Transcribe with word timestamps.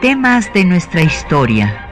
Temas 0.00 0.50
de 0.54 0.64
nuestra 0.64 1.02
historia. 1.02 1.89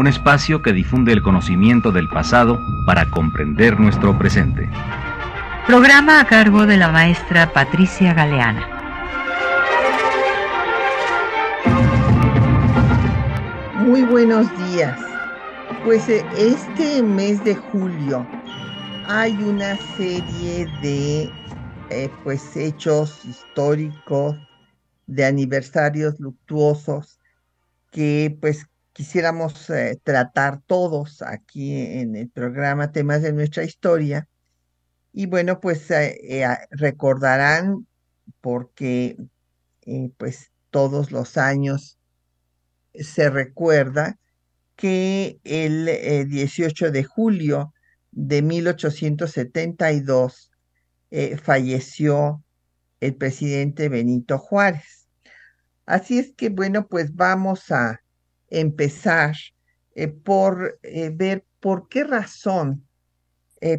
Un 0.00 0.06
espacio 0.06 0.62
que 0.62 0.72
difunde 0.72 1.12
el 1.12 1.20
conocimiento 1.20 1.92
del 1.92 2.08
pasado 2.08 2.58
para 2.86 3.10
comprender 3.10 3.78
nuestro 3.78 4.16
presente. 4.18 4.66
Programa 5.66 6.20
a 6.20 6.26
cargo 6.26 6.64
de 6.64 6.78
la 6.78 6.90
maestra 6.90 7.52
Patricia 7.52 8.14
Galeana. 8.14 8.66
Muy 13.74 14.04
buenos 14.04 14.46
días. 14.72 14.98
Pues 15.84 16.08
eh, 16.08 16.24
este 16.34 17.02
mes 17.02 17.44
de 17.44 17.56
julio 17.56 18.26
hay 19.06 19.34
una 19.34 19.76
serie 19.98 20.66
de 20.80 21.30
eh, 21.90 22.10
pues 22.24 22.56
hechos 22.56 23.22
históricos, 23.26 24.34
de 25.06 25.26
aniversarios 25.26 26.18
luctuosos 26.18 27.20
que 27.90 28.34
pues 28.40 28.69
quisiéramos 28.92 29.70
eh, 29.70 30.00
tratar 30.02 30.60
todos 30.66 31.22
aquí 31.22 31.76
en 31.76 32.16
el 32.16 32.28
programa 32.28 32.92
Temas 32.92 33.22
de 33.22 33.32
nuestra 33.32 33.64
historia. 33.64 34.28
Y 35.12 35.26
bueno, 35.26 35.60
pues 35.60 35.88
recordarán 36.70 37.86
porque 38.40 39.16
pues 40.16 40.52
todos 40.70 41.10
los 41.10 41.36
años 41.36 41.98
se 42.94 43.30
recuerda 43.30 44.18
que 44.76 45.40
el 45.44 46.28
18 46.28 46.86
eh, 46.86 46.90
de 46.90 47.04
julio 47.04 47.74
de 48.12 48.42
1872 48.42 50.50
eh, 51.10 51.36
falleció 51.36 52.42
el 53.00 53.14
presidente 53.14 53.88
Benito 53.88 54.38
Juárez. 54.38 55.08
Así 55.86 56.18
es 56.18 56.32
que, 56.32 56.48
bueno, 56.48 56.86
pues 56.86 57.14
vamos 57.14 57.70
a 57.70 58.00
empezar 58.50 59.34
eh, 59.94 60.08
por 60.08 60.78
ver 60.82 61.44
por 61.60 61.88
qué 61.88 62.04
razón, 62.04 62.86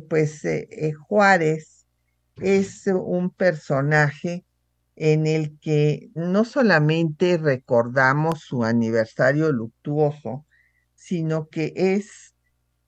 pues 0.08 0.44
Juárez 1.08 1.88
es 2.36 2.88
un 2.88 3.32
personaje 3.32 4.46
en 4.96 5.26
el 5.26 5.58
que 5.60 6.12
no 6.14 6.46
solamente 6.46 7.38
recordamos 7.38 8.42
su 8.42 8.64
aniversario 8.64 9.52
luctuoso, 9.52 10.46
sino 10.94 11.50
que 11.50 11.74
es 11.76 12.36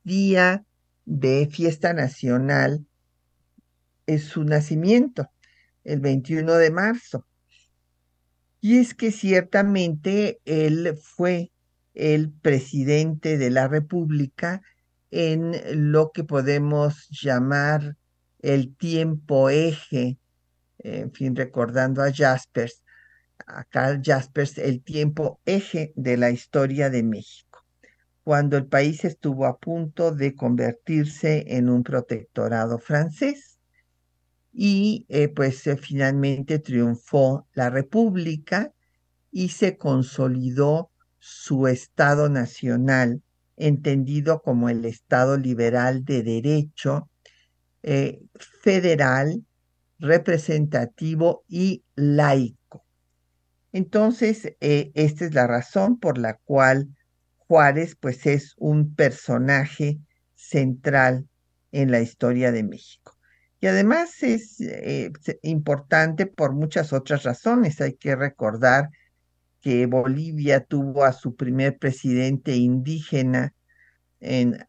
día 0.04 0.66
de 1.06 1.50
fiesta 1.52 1.94
nacional, 1.94 2.86
es 4.06 4.26
su 4.26 4.44
nacimiento, 4.44 5.32
el 5.84 6.02
21 6.02 6.54
de 6.54 6.72
marzo. 6.72 7.26
Y 8.62 8.78
es 8.80 8.94
que 8.94 9.12
ciertamente 9.12 10.40
él 10.46 10.98
fue 11.02 11.52
el 11.94 12.32
presidente 12.32 13.38
de 13.38 13.50
la 13.50 13.68
República 13.68 14.62
en 15.12 15.92
lo 15.92 16.12
que 16.12 16.24
podemos 16.24 17.08
llamar 17.10 17.98
el 18.40 18.76
tiempo 18.76 19.50
eje 19.50 20.18
en 20.84 21.12
fin, 21.12 21.36
recordando 21.36 22.04
a 22.04 22.12
Jaspers, 22.12 22.84
a 23.48 23.64
Carl 23.64 24.02
Jaspers, 24.04 24.58
el 24.58 24.84
tiempo 24.84 25.40
eje 25.46 25.94
de 25.96 26.18
la 26.18 26.30
historia 26.30 26.90
de 26.90 27.04
México, 27.04 27.66
cuando 28.24 28.58
el 28.58 28.68
país 28.68 29.04
estuvo 29.06 29.46
a 29.46 29.58
punto 29.58 30.12
de 30.12 30.36
convertirse 30.36 31.46
en 31.56 31.70
un 31.70 31.84
protectorado 31.84 32.80
francés. 32.80 33.60
Y 34.56 35.06
eh, 35.10 35.30
pues 35.30 35.66
eh, 35.66 35.78
finalmente 35.78 36.60
triunfó 36.60 37.48
la 37.54 37.72
República 37.72 38.72
y 39.32 39.50
se 39.50 39.78
consolidó 39.78 40.92
su 41.26 41.68
Estado 41.70 42.28
nacional, 42.28 43.22
entendido 43.56 44.42
como 44.42 44.68
el 44.68 44.84
Estado 44.84 45.38
liberal 45.38 46.04
de 46.04 46.22
derecho, 46.22 47.10
eh, 47.82 48.22
federal, 48.62 49.46
representativo 50.00 51.46
y 51.48 51.86
laico. 51.96 52.84
Entonces, 53.72 54.54
eh, 54.60 54.92
esta 54.96 55.24
es 55.24 55.34
la 55.34 55.48
razón 55.48 55.98
por 55.98 56.18
la 56.18 56.40
cual 56.44 56.90
Juárez 57.38 57.96
pues 57.96 58.26
es 58.26 58.54
un 58.58 58.94
personaje 58.94 60.00
central 60.36 61.30
en 61.72 61.90
la 61.90 62.02
historia 62.02 62.52
de 62.52 62.64
México. 62.64 63.18
Y 63.62 63.68
además 63.68 64.22
es 64.24 64.60
eh, 64.60 65.10
importante 65.42 66.26
por 66.26 66.52
muchas 66.52 66.92
otras 66.92 67.24
razones. 67.24 67.80
Hay 67.80 67.94
que 67.94 68.14
recordar 68.14 68.90
que 69.64 69.86
Bolivia 69.86 70.66
tuvo 70.66 71.06
a 71.06 71.14
su 71.14 71.36
primer 71.36 71.80
presidente 71.80 72.54
indígena 72.54 73.56
en 74.20 74.64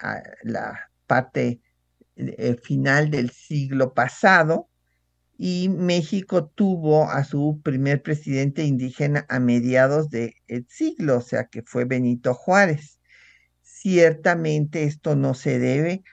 la 0.45 0.89
parte 1.09 1.61
eh, 2.17 2.57
final 2.63 3.11
del 3.11 3.31
siglo 3.31 3.93
pasado 3.93 4.71
y 5.37 5.69
México 5.69 6.47
tuvo 6.47 7.11
a 7.11 7.25
su 7.25 7.61
primer 7.65 8.03
presidente 8.03 8.63
indígena 8.63 9.27
a 9.29 9.41
mediados 9.41 10.11
del 10.11 10.33
siglo, 10.69 11.19
o 11.19 11.21
sea 11.21 11.47
que 11.47 11.63
fue 11.63 11.87
Benito 11.87 12.33
Juárez. 12.33 13.01
Ciertamente 13.63 14.85
esto 14.85 15.17
no 15.17 15.35
se 15.35 15.59
debe 15.59 16.05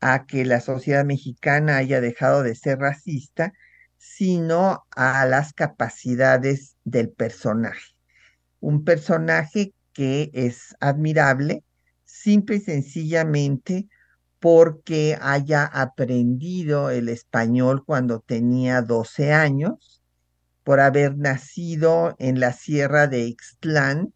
a 0.00 0.26
que 0.26 0.44
la 0.44 0.60
sociedad 0.60 1.04
mexicana 1.04 1.78
haya 1.78 2.00
dejado 2.00 2.44
de 2.44 2.54
ser 2.54 2.78
racista, 2.78 3.52
sino 3.96 4.86
a 4.94 5.26
las 5.26 5.52
capacidades 5.52 6.76
del 6.84 7.10
personaje. 7.10 7.97
Un 8.60 8.84
personaje 8.84 9.72
que 9.92 10.30
es 10.32 10.76
admirable, 10.80 11.64
simple 12.04 12.56
y 12.56 12.60
sencillamente 12.60 13.88
porque 14.40 15.18
haya 15.20 15.64
aprendido 15.64 16.90
el 16.90 17.08
español 17.08 17.84
cuando 17.84 18.20
tenía 18.20 18.82
12 18.82 19.32
años, 19.32 20.02
por 20.64 20.80
haber 20.80 21.16
nacido 21.16 22.14
en 22.18 22.40
la 22.40 22.52
sierra 22.52 23.06
de 23.06 23.26
Ixtlán, 23.26 24.12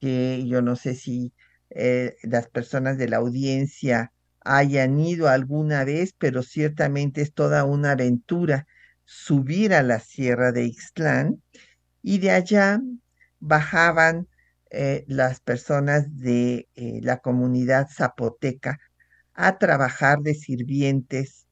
que 0.00 0.44
yo 0.46 0.62
no 0.62 0.76
sé 0.76 0.94
si 0.94 1.32
eh, 1.70 2.16
las 2.22 2.48
personas 2.48 2.96
de 2.96 3.08
la 3.08 3.16
audiencia 3.16 4.12
hayan 4.40 5.00
ido 5.00 5.28
alguna 5.28 5.84
vez, 5.84 6.14
pero 6.16 6.42
ciertamente 6.42 7.22
es 7.22 7.32
toda 7.32 7.64
una 7.64 7.92
aventura 7.92 8.66
subir 9.04 9.74
a 9.74 9.82
la 9.82 9.98
sierra 10.00 10.52
de 10.52 10.64
Ixtlán 10.64 11.42
y 12.02 12.18
de 12.18 12.30
allá 12.30 12.80
bajaban 13.44 14.26
eh, 14.70 15.04
las 15.06 15.40
personas 15.40 16.16
de 16.16 16.68
eh, 16.74 17.00
la 17.02 17.18
comunidad 17.18 17.88
zapoteca 17.90 18.78
a 19.34 19.58
trabajar 19.58 20.20
de 20.20 20.34
sirvientes 20.34 21.46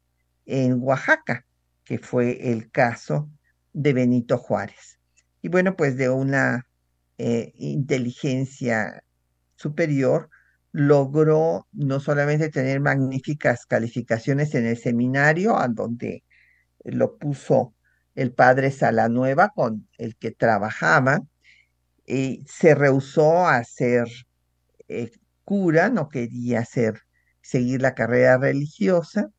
en 0.46 0.80
Oaxaca, 0.80 1.44
que 1.84 1.98
fue 1.98 2.50
el 2.50 2.70
caso 2.70 3.28
de 3.72 3.92
Benito 3.92 4.38
Juárez. 4.38 4.98
Y 5.42 5.48
bueno, 5.48 5.76
pues 5.76 5.96
de 5.96 6.08
una 6.08 6.66
eh, 7.18 7.52
inteligencia 7.56 9.04
superior, 9.56 10.30
logró 10.72 11.68
no 11.72 12.00
solamente 12.00 12.48
tener 12.48 12.80
magníficas 12.80 13.66
calificaciones 13.66 14.54
en 14.54 14.66
el 14.66 14.78
seminario, 14.78 15.58
a 15.58 15.68
donde 15.68 16.24
lo 16.84 17.18
puso 17.18 17.74
el 18.14 18.32
padre 18.32 18.70
Salanueva, 18.70 19.50
con 19.50 19.88
el 19.98 20.16
que 20.16 20.30
trabajaba, 20.30 21.22
y 22.06 22.44
se 22.46 22.74
rehusó 22.74 23.46
a 23.46 23.62
ser 23.64 24.06
eh, 24.88 25.10
cura, 25.44 25.88
no 25.88 26.08
quería 26.08 26.64
ser 26.64 27.00
seguir 27.40 27.82
la 27.82 27.94
carrera 27.94 28.38
religiosa 28.38 29.30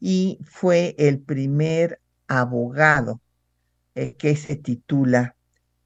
y 0.00 0.38
fue 0.44 0.94
el 0.98 1.20
primer 1.20 2.00
abogado 2.26 3.20
eh, 3.94 4.14
que 4.14 4.34
se 4.36 4.56
titula 4.56 5.36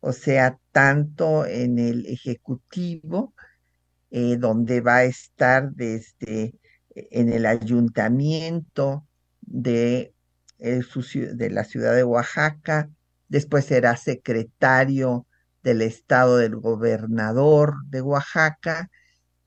o 0.00 0.12
sea, 0.12 0.58
tanto 0.72 1.46
en 1.46 1.78
el 1.78 2.06
ejecutivo, 2.06 3.34
eh, 4.10 4.36
donde 4.36 4.80
va 4.80 4.96
a 4.96 5.04
estar 5.04 5.72
desde 5.72 6.54
en 6.94 7.32
el 7.32 7.46
ayuntamiento 7.46 9.06
eh, 9.64 10.12
de 10.58 11.50
la 11.50 11.64
ciudad 11.64 11.94
de 11.94 12.04
Oaxaca, 12.04 12.90
después 13.28 13.64
será 13.64 13.96
secretario 13.96 15.26
del 15.62 15.82
estado 15.82 16.36
del 16.36 16.56
gobernador 16.56 17.76
de 17.86 18.02
Oaxaca, 18.02 18.90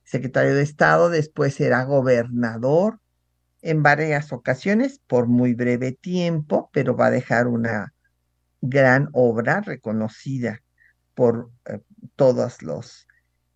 secretario 0.04 0.56
de 0.56 0.64
Estado, 0.64 1.10
después 1.10 1.54
será 1.56 1.84
gobernador 1.84 3.01
en 3.62 3.84
varias 3.84 4.32
ocasiones 4.32 5.00
por 5.08 5.28
muy 5.28 5.54
breve 5.54 5.92
tiempo, 5.92 6.70
pero 6.74 6.96
va 6.96 7.08
a 7.08 7.12
dejar 7.12 7.48
una 7.48 7.94
gran 8.62 9.10
obra 9.14 9.62
reconocida 9.62 10.62
por 11.14 11.52
eh, 11.66 11.80
todos 12.16 12.62
los 12.62 13.08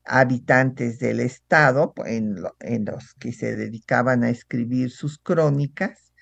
habitantes 0.03 0.99
del 0.99 1.19
estado 1.19 1.93
en, 2.05 2.37
en, 2.59 2.85
los 2.85 3.13
que 3.15 3.31
se 3.31 3.55
dedicaban 3.55 4.23
a 4.23 4.29
escribir 4.29 4.91
sus 4.91 5.17
crónicas 5.17 6.13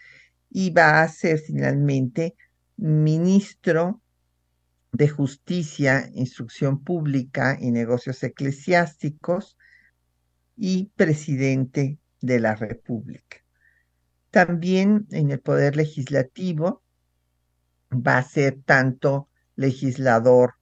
y 0.50 0.70
va 0.70 1.02
a 1.02 1.08
ser 1.10 1.40
finalmente 1.40 2.36
ministro 2.78 4.02
de 4.94 5.10
Justicia, 5.10 6.10
Instrucción 6.14 6.84
Pública 6.84 7.58
y 7.60 7.72
Negocios 7.72 8.24
Eclesiásticos 8.24 9.58
y 10.56 10.92
presidente 10.96 11.98
de 12.22 12.40
la 12.40 12.56
República. 12.56 13.43
También 14.34 15.06
en 15.12 15.30
el 15.30 15.40
Poder 15.42 15.76
Legislativo 15.76 16.82
va 17.92 18.18
a 18.18 18.24
ser 18.24 18.64
tanto 18.66 19.30
legislador 19.56 20.56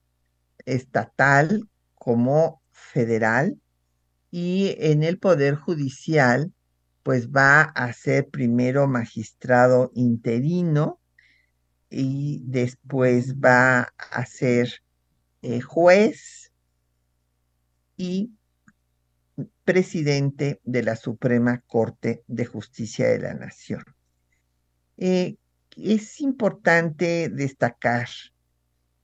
estatal 0.66 1.66
como 1.94 2.60
federal 2.70 3.58
y 4.30 4.76
en 4.78 5.02
el 5.02 5.18
Poder 5.18 5.54
Judicial 5.54 6.52
pues 7.02 7.30
va 7.30 7.62
a 7.62 7.90
ser 7.94 8.28
primero 8.28 8.86
magistrado 8.88 9.90
interino 9.94 11.00
y 11.88 12.42
después 12.44 13.36
va 13.36 13.88
a 13.96 14.26
ser 14.26 14.82
eh, 15.40 15.62
juez 15.62 16.52
y 17.96 18.32
presidente 19.64 20.60
de 20.64 20.82
la 20.82 20.96
Suprema 20.96 21.62
Corte 21.66 22.22
de 22.26 22.44
Justicia 22.44 23.08
de 23.08 23.18
la 23.18 23.34
Nación. 23.34 23.84
Eh, 24.96 25.36
es 25.76 26.20
importante 26.20 27.28
destacar 27.28 28.08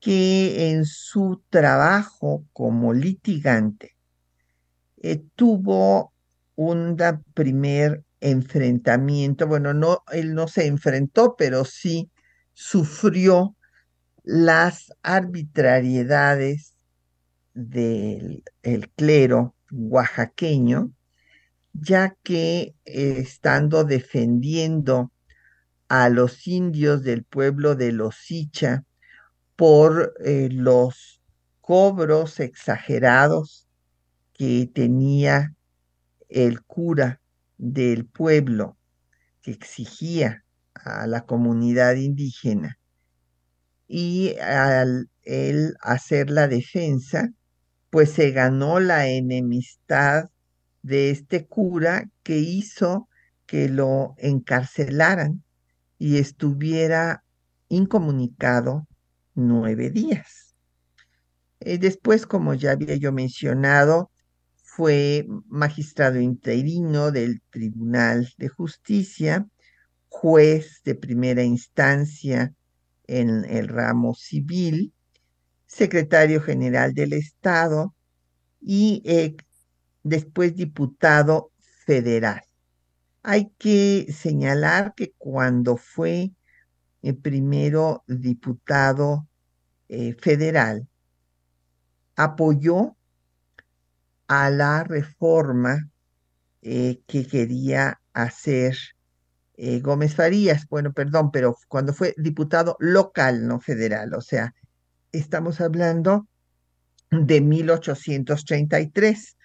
que 0.00 0.70
en 0.70 0.84
su 0.84 1.42
trabajo 1.48 2.44
como 2.52 2.92
litigante 2.92 3.96
eh, 4.98 5.22
tuvo 5.34 6.12
un 6.56 6.96
primer 7.34 8.04
enfrentamiento, 8.20 9.46
bueno, 9.46 9.74
no, 9.74 10.02
él 10.12 10.34
no 10.34 10.48
se 10.48 10.66
enfrentó, 10.66 11.36
pero 11.36 11.64
sí 11.64 12.10
sufrió 12.52 13.54
las 14.24 14.92
arbitrariedades 15.02 16.74
del 17.54 18.42
clero 18.96 19.54
oaxaqueño, 19.70 20.92
ya 21.72 22.16
que 22.22 22.74
estando 22.84 23.84
defendiendo 23.84 25.12
a 25.88 26.08
los 26.08 26.46
indios 26.46 27.02
del 27.02 27.24
pueblo 27.24 27.74
de 27.74 27.92
Los 27.92 28.30
Icha 28.30 28.84
por 29.56 30.14
eh, 30.24 30.48
los 30.50 31.20
cobros 31.60 32.40
exagerados 32.40 33.66
que 34.32 34.70
tenía 34.72 35.54
el 36.28 36.62
cura 36.62 37.20
del 37.56 38.06
pueblo 38.06 38.76
que 39.42 39.50
exigía 39.50 40.44
a 40.74 41.06
la 41.06 41.26
comunidad 41.26 41.96
indígena. 41.96 42.78
Y 43.86 44.36
al 44.38 45.08
él 45.22 45.74
hacer 45.80 46.30
la 46.30 46.48
defensa, 46.48 47.32
pues 47.90 48.10
se 48.10 48.30
ganó 48.30 48.80
la 48.80 49.08
enemistad 49.08 50.30
de 50.82 51.10
este 51.10 51.46
cura 51.46 52.08
que 52.22 52.38
hizo 52.38 53.08
que 53.46 53.68
lo 53.68 54.14
encarcelaran 54.18 55.42
y 55.98 56.18
estuviera 56.18 57.24
incomunicado 57.68 58.86
nueve 59.34 59.90
días. 59.90 60.54
Eh, 61.60 61.78
después, 61.78 62.26
como 62.26 62.54
ya 62.54 62.72
había 62.72 62.96
yo 62.96 63.12
mencionado, 63.12 64.10
fue 64.62 65.26
magistrado 65.46 66.20
interino 66.20 67.10
del 67.10 67.40
Tribunal 67.50 68.32
de 68.38 68.48
Justicia, 68.48 69.46
juez 70.08 70.82
de 70.84 70.94
primera 70.94 71.42
instancia 71.42 72.54
en 73.06 73.44
el 73.44 73.68
ramo 73.68 74.14
civil, 74.14 74.92
secretario 75.68 76.40
general 76.40 76.94
del 76.94 77.12
Estado 77.12 77.94
y 78.60 79.02
eh, 79.04 79.36
después 80.02 80.56
diputado 80.56 81.52
federal. 81.86 82.42
Hay 83.22 83.52
que 83.58 84.08
señalar 84.12 84.94
que 84.96 85.12
cuando 85.18 85.76
fue 85.76 86.32
el 87.02 87.16
primero 87.16 88.02
diputado 88.08 89.28
eh, 89.88 90.14
federal, 90.14 90.88
apoyó 92.16 92.96
a 94.26 94.50
la 94.50 94.84
reforma 94.84 95.88
eh, 96.62 97.00
que 97.06 97.26
quería 97.26 98.00
hacer 98.12 98.76
eh, 99.60 99.80
Gómez 99.80 100.14
Farías, 100.14 100.68
bueno, 100.68 100.92
perdón, 100.92 101.30
pero 101.32 101.56
cuando 101.68 101.92
fue 101.92 102.14
diputado 102.16 102.76
local, 102.78 103.46
no 103.46 103.60
federal, 103.60 104.14
o 104.14 104.20
sea, 104.20 104.54
estamos 105.12 105.60
hablando 105.60 106.26
de 107.10 107.40
1833, 107.40 109.36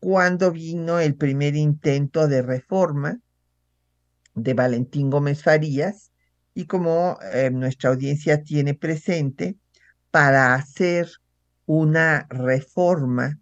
cuando 0.00 0.52
vino 0.52 0.98
el 0.98 1.14
primer 1.14 1.56
intento 1.56 2.28
de 2.28 2.42
reforma 2.42 3.20
de 4.34 4.54
Valentín 4.54 5.10
Gómez 5.10 5.42
Farías 5.42 6.12
y 6.54 6.66
como 6.66 7.18
eh, 7.32 7.50
nuestra 7.50 7.90
audiencia 7.90 8.42
tiene 8.42 8.74
presente, 8.74 9.56
para 10.10 10.54
hacer 10.54 11.08
una 11.66 12.26
reforma 12.28 13.40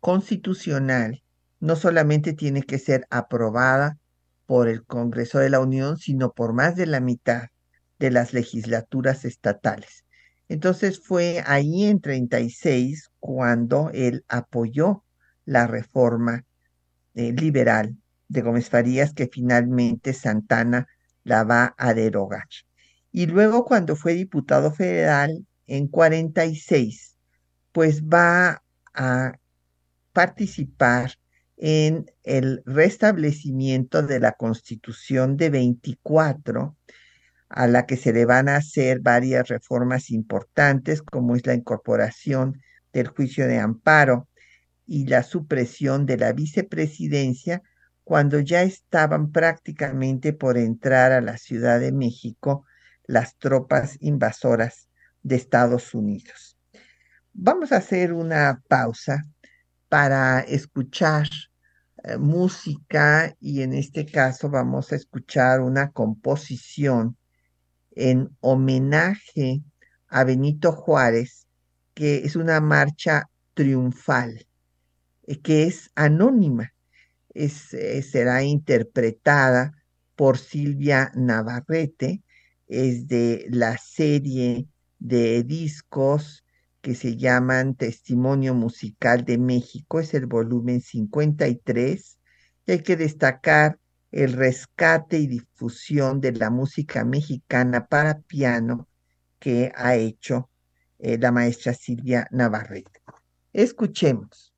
constitucional 0.00 1.22
no 1.58 1.76
solamente 1.76 2.32
tiene 2.32 2.62
que 2.62 2.78
ser 2.78 3.06
aprobada 3.08 3.98
por 4.46 4.68
el 4.68 4.84
Congreso 4.84 5.38
de 5.38 5.48
la 5.48 5.60
Unión, 5.60 5.96
sino 5.96 6.32
por 6.32 6.52
más 6.52 6.76
de 6.76 6.86
la 6.86 7.00
mitad 7.00 7.48
de 7.98 8.10
las 8.10 8.32
legislaturas 8.32 9.24
estatales. 9.24 10.01
Entonces 10.52 11.00
fue 11.00 11.42
ahí 11.46 11.84
en 11.84 12.02
36 12.02 13.10
cuando 13.18 13.88
él 13.94 14.22
apoyó 14.28 15.02
la 15.46 15.66
reforma 15.66 16.44
eh, 17.14 17.32
liberal 17.32 17.96
de 18.28 18.42
Gómez 18.42 18.68
Farías 18.68 19.14
que 19.14 19.28
finalmente 19.28 20.12
Santana 20.12 20.86
la 21.24 21.44
va 21.44 21.74
a 21.78 21.94
derogar. 21.94 22.44
Y 23.10 23.28
luego 23.28 23.64
cuando 23.64 23.96
fue 23.96 24.12
diputado 24.12 24.70
federal 24.72 25.46
en 25.66 25.88
46, 25.88 27.16
pues 27.72 28.02
va 28.02 28.62
a 28.92 29.32
participar 30.12 31.12
en 31.56 32.10
el 32.24 32.62
restablecimiento 32.66 34.02
de 34.02 34.20
la 34.20 34.32
Constitución 34.32 35.38
de 35.38 35.48
24, 35.48 36.76
a 37.54 37.66
la 37.66 37.84
que 37.84 37.98
se 37.98 38.12
le 38.12 38.24
van 38.24 38.48
a 38.48 38.56
hacer 38.56 39.00
varias 39.00 39.48
reformas 39.48 40.10
importantes, 40.10 41.02
como 41.02 41.36
es 41.36 41.46
la 41.46 41.54
incorporación 41.54 42.62
del 42.92 43.08
juicio 43.08 43.46
de 43.46 43.58
amparo 43.58 44.28
y 44.86 45.06
la 45.06 45.22
supresión 45.22 46.06
de 46.06 46.16
la 46.16 46.32
vicepresidencia, 46.32 47.62
cuando 48.04 48.40
ya 48.40 48.62
estaban 48.62 49.32
prácticamente 49.32 50.32
por 50.32 50.56
entrar 50.56 51.12
a 51.12 51.20
la 51.20 51.36
Ciudad 51.36 51.78
de 51.78 51.92
México 51.92 52.64
las 53.04 53.36
tropas 53.36 53.98
invasoras 54.00 54.88
de 55.22 55.36
Estados 55.36 55.94
Unidos. 55.94 56.58
Vamos 57.34 57.70
a 57.70 57.76
hacer 57.76 58.14
una 58.14 58.62
pausa 58.66 59.24
para 59.90 60.40
escuchar 60.40 61.28
eh, 62.02 62.16
música 62.16 63.36
y 63.40 63.60
en 63.60 63.74
este 63.74 64.06
caso 64.06 64.48
vamos 64.48 64.90
a 64.92 64.96
escuchar 64.96 65.60
una 65.60 65.90
composición 65.90 67.16
en 67.96 68.36
homenaje 68.40 69.62
a 70.08 70.24
Benito 70.24 70.72
Juárez, 70.72 71.46
que 71.94 72.18
es 72.18 72.36
una 72.36 72.60
marcha 72.60 73.30
triunfal, 73.54 74.46
eh, 75.26 75.40
que 75.40 75.64
es 75.64 75.90
anónima, 75.94 76.72
es, 77.30 77.74
eh, 77.74 78.02
será 78.02 78.42
interpretada 78.42 79.72
por 80.16 80.38
Silvia 80.38 81.10
Navarrete, 81.14 82.22
es 82.68 83.08
de 83.08 83.46
la 83.50 83.76
serie 83.78 84.66
de 84.98 85.42
discos 85.42 86.44
que 86.80 86.94
se 86.94 87.16
llaman 87.16 87.74
Testimonio 87.74 88.54
Musical 88.54 89.24
de 89.24 89.38
México, 89.38 90.00
es 90.00 90.14
el 90.14 90.26
volumen 90.26 90.80
53, 90.80 92.18
y 92.66 92.72
hay 92.72 92.82
que 92.82 92.96
destacar 92.96 93.78
el 94.12 94.34
rescate 94.34 95.18
y 95.18 95.26
difusión 95.26 96.20
de 96.20 96.32
la 96.32 96.50
música 96.50 97.04
mexicana 97.04 97.86
para 97.86 98.20
piano 98.20 98.88
que 99.38 99.72
ha 99.74 99.96
hecho 99.96 100.50
eh, 100.98 101.18
la 101.18 101.32
maestra 101.32 101.74
Silvia 101.74 102.28
Navarrete. 102.30 103.00
Escuchemos. 103.52 104.52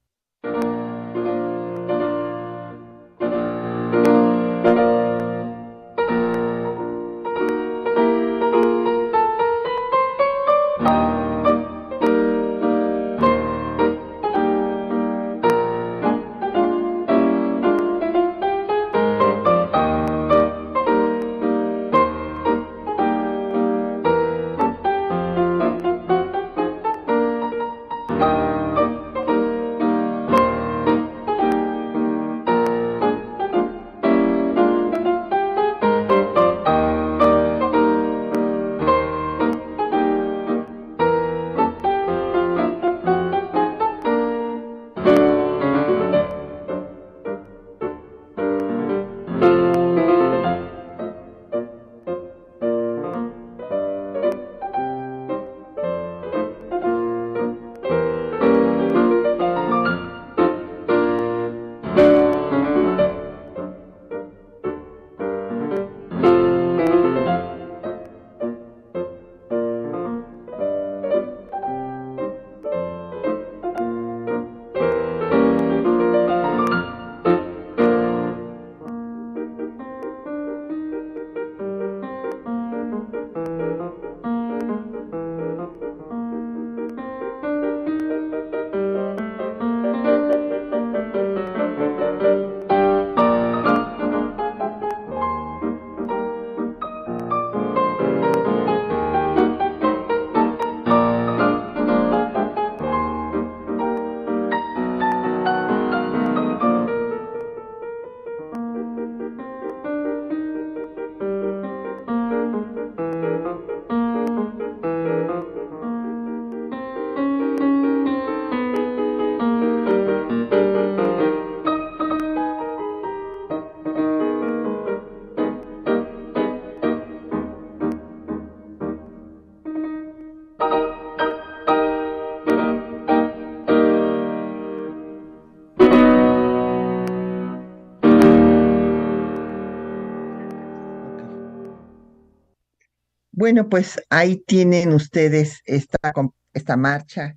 Bueno, 143.45 143.69
pues 143.69 144.01
ahí 144.09 144.43
tienen 144.47 144.95
ustedes 144.95 145.61
esta, 145.67 146.15
esta 146.55 146.79
marcha 146.79 147.37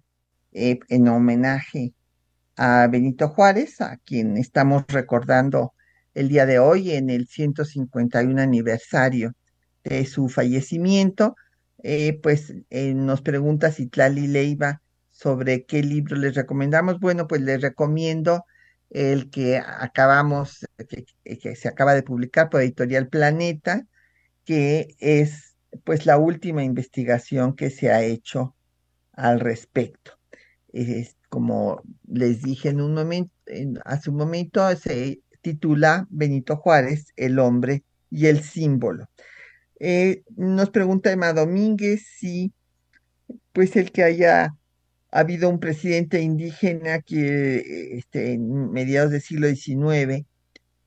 eh, 0.54 0.80
en 0.88 1.10
homenaje 1.10 1.92
a 2.56 2.88
Benito 2.88 3.28
Juárez, 3.28 3.82
a 3.82 3.98
quien 3.98 4.38
estamos 4.38 4.86
recordando 4.88 5.74
el 6.14 6.30
día 6.30 6.46
de 6.46 6.60
hoy 6.60 6.92
en 6.92 7.10
el 7.10 7.28
151 7.28 8.42
aniversario 8.42 9.34
de 9.84 10.06
su 10.06 10.30
fallecimiento. 10.30 11.36
Eh, 11.84 12.18
pues 12.24 12.54
eh, 12.70 12.94
nos 12.94 13.22
pregunta 13.22 13.74
Citlali 13.74 14.28
Leiva 14.28 14.82
sobre 15.12 15.66
qué 15.66 15.84
libro 15.84 16.16
les 16.16 16.36
recomendamos. 16.36 17.02
Bueno, 17.02 17.28
pues 17.28 17.42
les 17.42 17.60
recomiendo 17.60 18.46
el 18.92 19.30
que 19.30 19.58
acabamos, 19.58 20.66
que 20.88 21.56
se 21.58 21.68
acaba 21.68 21.96
de 21.96 22.04
publicar 22.04 22.50
por 22.50 22.62
Editorial 22.62 23.10
Planeta, 23.10 23.86
que 24.46 24.96
es 25.00 25.57
pues 25.84 26.06
la 26.06 26.18
última 26.18 26.64
investigación 26.64 27.56
que 27.56 27.70
se 27.70 27.92
ha 27.92 28.04
hecho 28.04 28.56
al 29.14 29.40
respecto. 29.40 30.12
Es, 30.72 31.16
como 31.30 31.82
les 32.08 32.42
dije 32.42 32.70
en 32.70 32.82
un 32.82 32.94
momento, 32.94 33.32
hace 33.86 34.10
un 34.10 34.18
momento, 34.18 34.76
se 34.76 35.22
titula 35.42 36.08
Benito 36.10 36.56
Juárez, 36.58 37.08
el 37.16 37.40
hombre 37.40 37.84
y 38.10 38.28
el 38.28 38.42
símbolo. 38.42 39.10
Eh, 39.80 40.24
nos 40.36 40.70
pregunta 40.70 41.12
Emma 41.12 41.34
Domínguez 41.34 42.06
si, 42.18 42.54
pues, 43.54 43.76
el 43.76 43.92
que 43.92 44.04
haya 44.04 44.56
habido 45.12 45.50
un 45.50 45.60
presidente 45.60 46.22
indígena 46.22 47.02
que 47.02 47.98
este, 47.98 48.34
en 48.34 48.72
mediados 48.72 49.12
del 49.12 49.22
siglo 49.22 49.48
XIX, 49.48 50.26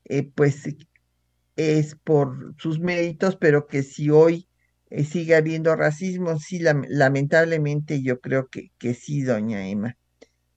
eh, 0.05 0.23
pues 0.35 0.63
es 1.55 1.95
por 1.95 2.55
sus 2.57 2.79
méritos, 2.79 3.35
pero 3.35 3.67
que 3.67 3.83
si 3.83 4.09
hoy 4.09 4.47
eh, 4.91 5.05
sigue 5.05 5.35
habiendo 5.35 5.73
racismo, 5.77 6.37
sí, 6.37 6.59
lamentablemente 6.59 8.01
yo 8.01 8.19
creo 8.19 8.49
que, 8.49 8.71
que 8.77 8.93
sí, 8.93 9.21
doña 9.23 9.67
Emma. 9.67 9.97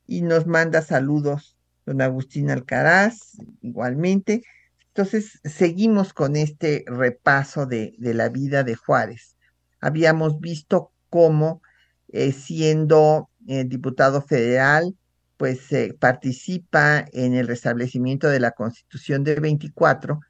Y 0.09 0.23
nos 0.23 0.47
manda 0.47 0.83
saludos, 0.83 1.57
don 1.87 2.03
Agustín 2.03 2.51
Alcaraz, 2.51 3.39
igualmente. 3.63 4.43
Entonces, 4.89 5.41
seguimos 5.45 6.13
con 6.13 6.35
este 6.35 6.85
repaso 6.89 7.67
de, 7.67 7.95
de 7.99 8.13
la 8.13 8.29
vida 8.29 8.65
de 8.65 8.75
Juárez. 8.75 9.37
Habíamos 9.81 10.41
visto 10.41 10.91
cómo, 11.11 11.63
eh, 12.09 12.33
siendo 12.33 13.31
eh, 13.47 13.63
diputado 13.65 14.21
federal, 14.21 14.97
pues 15.37 15.69
participa 16.01 17.05
en 17.13 17.35
el 17.35 17.47
restablecimiento 17.47 18.29
de 18.29 18.41
la 18.41 18.51
Constitución 18.51 19.23
de 19.23 19.37
24 19.37 20.21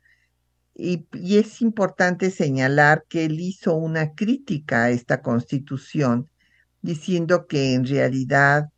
y, 0.75 1.07
es 1.39 1.63
importante 1.63 2.31
señalar 2.31 3.05
que 3.09 3.25
él 3.27 3.41
hizo 3.41 3.75
una 3.75 4.15
crítica 4.15 4.85
a 4.85 4.91
esta 4.91 5.23
Constitución 5.23 6.29
diciendo 6.83 7.47
que 7.47 7.75
en 7.75 7.87
realidad 7.87 8.71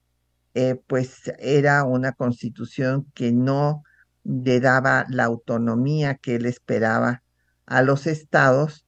eh, 0.55 0.81
pues 0.87 1.33
era 1.39 1.85
una 1.85 2.13
Constitución 2.13 3.11
que 3.15 3.33
no 3.33 3.83
le 4.25 4.61
daba 4.61 5.07
la 5.09 5.25
autonomía 5.25 6.17
que 6.17 6.37
él 6.37 6.47
esperaba 6.47 7.23
a 7.65 7.83
los 7.83 8.07
estados 8.07 8.85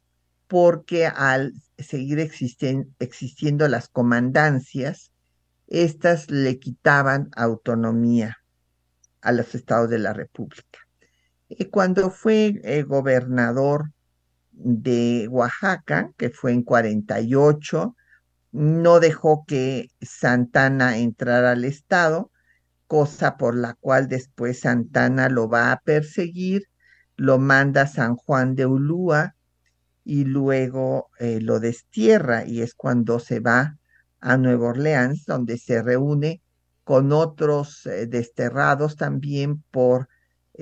porque 0.46 1.06
al 1.06 1.52
seguir 1.78 2.18
existiendo 2.18 3.68
las 3.68 3.88
comandancias, 3.88 5.12
estas 5.66 6.30
le 6.30 6.58
quitaban 6.58 7.28
autonomía 7.36 8.38
a 9.20 9.32
los 9.32 9.54
estados 9.54 9.90
de 9.90 9.98
la 9.98 10.14
República. 10.14 10.87
Cuando 11.70 12.10
fue 12.10 12.60
eh, 12.62 12.82
gobernador 12.82 13.92
de 14.52 15.28
Oaxaca, 15.30 16.12
que 16.16 16.30
fue 16.30 16.52
en 16.52 16.62
48, 16.62 17.96
no 18.52 19.00
dejó 19.00 19.44
que 19.46 19.90
Santana 20.00 20.98
entrara 20.98 21.52
al 21.52 21.64
estado, 21.64 22.30
cosa 22.86 23.36
por 23.36 23.56
la 23.56 23.74
cual 23.74 24.08
después 24.08 24.60
Santana 24.60 25.28
lo 25.28 25.48
va 25.48 25.72
a 25.72 25.80
perseguir, 25.80 26.64
lo 27.16 27.38
manda 27.38 27.82
a 27.82 27.86
San 27.86 28.16
Juan 28.16 28.54
de 28.54 28.66
Ulúa 28.66 29.34
y 30.04 30.24
luego 30.24 31.10
eh, 31.18 31.40
lo 31.40 31.60
destierra 31.60 32.44
y 32.46 32.62
es 32.62 32.74
cuando 32.74 33.20
se 33.20 33.40
va 33.40 33.76
a 34.20 34.36
Nueva 34.36 34.68
Orleans, 34.68 35.24
donde 35.26 35.58
se 35.58 35.82
reúne 35.82 36.42
con 36.84 37.12
otros 37.12 37.86
eh, 37.86 38.06
desterrados 38.06 38.96
también 38.96 39.62
por 39.70 40.08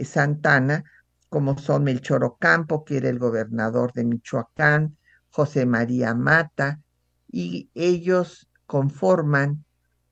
Santana, 0.05 0.85
como 1.29 1.59
son 1.59 1.85
Melchor 1.85 2.25
Ocampo, 2.25 2.85
que 2.85 2.99
era 2.99 3.09
el 3.09 3.19
gobernador 3.19 3.93
de 3.93 4.05
Michoacán, 4.05 4.97
José 5.31 5.67
María 5.67 6.15
Mata, 6.15 6.81
y 7.29 7.71
ellos 7.75 8.49
conforman 8.67 9.65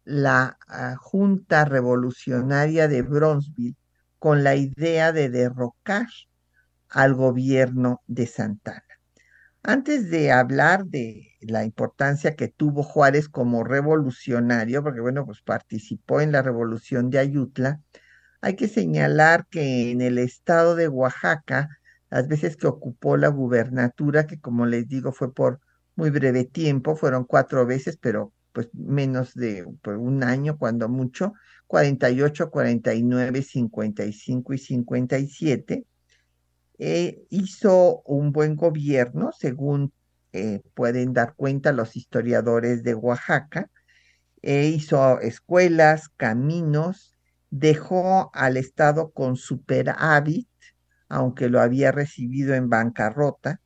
la 0.05 0.59
ah, 0.69 0.97
Junta 0.99 1.64
Revolucionaria 1.64 2.88
de 2.88 3.03
Bronzeville 3.03 3.76
con 4.19 4.45
la 4.45 4.55
idea 4.55 5.12
de 5.12 5.29
derrocar 5.31 6.07
al 6.88 7.14
gobierno 7.14 8.03
de 8.07 8.26
Santana. 8.26 8.83
Antes 9.62 10.11
de 10.11 10.31
hablar 10.31 10.85
de 10.85 11.31
la 11.41 11.64
importancia 11.64 12.37
que 12.37 12.49
tuvo 12.49 12.83
Juárez 12.83 13.29
como 13.29 13.64
revolucionario, 13.64 14.83
porque 14.83 15.00
bueno, 15.00 15.25
pues 15.25 15.41
participó 15.41 16.21
en 16.21 16.33
la 16.33 16.43
revolución 16.43 17.09
de 17.09 17.19
Ayutla, 17.19 17.81
hay 18.44 18.57
que 18.57 18.68
señalar 18.68 19.46
que 19.48 19.90
en 19.90 20.02
el 20.02 20.18
estado 20.18 20.76
de 20.76 20.87
Oaxaca, 20.88 21.70
las 22.11 22.28
veces 22.28 22.59
que 22.59 22.66
ocupó 22.66 23.16
la 23.16 23.28
gubernatura, 23.28 24.26
que 24.26 24.38
como 24.38 24.66
les 24.66 24.87
digo 24.87 25.12
fue 25.12 25.33
por 25.33 25.61
muy 25.96 26.11
breve 26.11 26.44
tiempo, 26.44 26.94
fueron 26.94 27.24
cuatro 27.24 27.64
veces, 27.64 27.96
pero 27.96 28.35
pues 28.52 28.68
menos 28.74 29.33
de 29.33 29.64
por 29.80 29.96
un 29.96 30.22
año, 30.22 30.59
cuando 30.59 30.90
mucho, 30.90 31.33
48, 31.68 32.50
49, 32.50 33.40
55 33.40 34.52
y 34.52 34.59
57, 34.59 35.87
eh, 36.80 37.26
hizo 37.30 38.02
un 38.02 38.30
buen 38.30 38.57
gobierno, 38.57 39.30
según 39.33 39.90
eh, 40.33 40.61
pueden 40.74 41.14
dar 41.14 41.35
cuenta 41.35 41.72
los 41.72 41.96
historiadores 41.96 42.83
de 42.83 42.94
Oaxaca, 42.94 43.70
e 44.42 44.66
hizo 44.66 45.18
escuelas, 45.20 46.11
caminos, 46.11 47.13
dejó 47.55 48.31
al 48.35 48.57
Estado 48.57 49.12
con 49.12 49.37
superávit, 49.37 50.49
aunque 51.09 51.49
lo 51.49 51.61
había 51.61 51.93
recibido 51.93 52.53
en 52.55 52.69
bancarrota, 52.69 53.61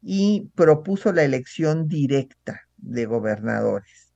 y 0.00 0.50
propuso 0.54 1.12
la 1.12 1.22
elección 1.22 1.88
directa 1.88 2.62
de 2.78 3.04
gobernadores. 3.04 4.14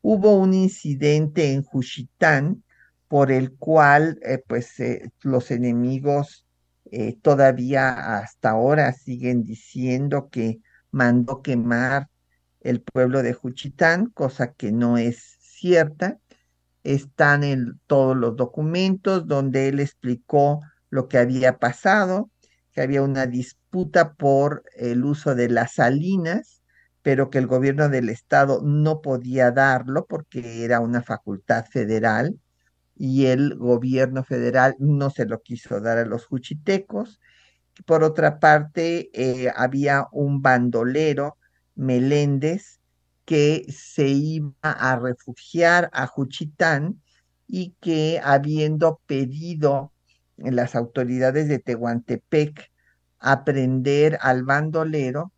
Hubo 0.00 0.34
un 0.34 0.54
incidente 0.54 1.52
en 1.52 1.62
Juchitán 1.62 2.64
por 3.06 3.30
el 3.30 3.52
cual 3.52 4.18
eh, 4.22 4.42
pues 4.46 4.80
eh, 4.80 5.10
los 5.22 5.50
enemigos 5.50 6.46
eh, 6.90 7.16
todavía 7.20 8.16
hasta 8.18 8.50
ahora 8.50 8.94
siguen 8.94 9.44
diciendo 9.44 10.30
que 10.30 10.60
mandó 10.90 11.42
quemar 11.42 12.08
el 12.60 12.80
pueblo 12.80 13.22
de 13.22 13.34
Juchitán, 13.34 14.06
cosa 14.06 14.52
que 14.52 14.72
no 14.72 14.96
es 14.96 15.36
cierta 15.40 16.18
están 16.84 17.44
en 17.44 17.80
todos 17.86 18.16
los 18.16 18.36
documentos 18.36 19.26
donde 19.26 19.68
él 19.68 19.80
explicó 19.80 20.60
lo 20.90 21.08
que 21.08 21.18
había 21.18 21.58
pasado, 21.58 22.30
que 22.72 22.82
había 22.82 23.02
una 23.02 23.26
disputa 23.26 24.14
por 24.14 24.62
el 24.76 25.04
uso 25.04 25.34
de 25.34 25.48
las 25.48 25.74
salinas, 25.74 26.62
pero 27.02 27.30
que 27.30 27.38
el 27.38 27.46
gobierno 27.46 27.88
del 27.88 28.08
estado 28.08 28.60
no 28.62 29.00
podía 29.00 29.50
darlo 29.50 30.06
porque 30.06 30.64
era 30.64 30.80
una 30.80 31.02
facultad 31.02 31.64
federal 31.66 32.38
y 32.96 33.26
el 33.26 33.54
gobierno 33.56 34.24
federal 34.24 34.74
no 34.78 35.10
se 35.10 35.24
lo 35.24 35.40
quiso 35.40 35.80
dar 35.80 35.98
a 35.98 36.04
los 36.04 36.26
juchitecos. 36.26 37.20
Por 37.86 38.02
otra 38.02 38.40
parte, 38.40 39.10
eh, 39.12 39.52
había 39.54 40.06
un 40.10 40.42
bandolero, 40.42 41.36
Meléndez, 41.76 42.77
que 43.28 43.66
se 43.70 44.08
iba 44.08 44.54
a 44.62 44.98
refugiar 44.98 45.90
a 45.92 46.06
Juchitán 46.06 47.02
y 47.46 47.74
que 47.78 48.22
habiendo 48.24 49.02
pedido 49.04 49.92
las 50.38 50.74
autoridades 50.74 51.46
de 51.46 51.58
Tehuantepec 51.58 52.72
aprender 53.18 54.16
al 54.22 54.44
bandolero, 54.44 55.30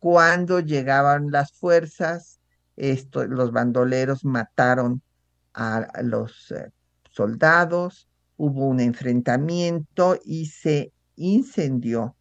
cuando 0.00 0.58
llegaban 0.58 1.30
las 1.30 1.52
fuerzas, 1.52 2.40
los 2.76 3.52
bandoleros 3.52 4.24
mataron 4.24 5.00
a 5.54 5.86
los 6.02 6.50
eh, 6.50 6.72
soldados, 7.12 8.08
hubo 8.36 8.66
un 8.66 8.80
enfrentamiento 8.80 10.18
y 10.24 10.46
se 10.46 10.92
incendió 11.14 12.16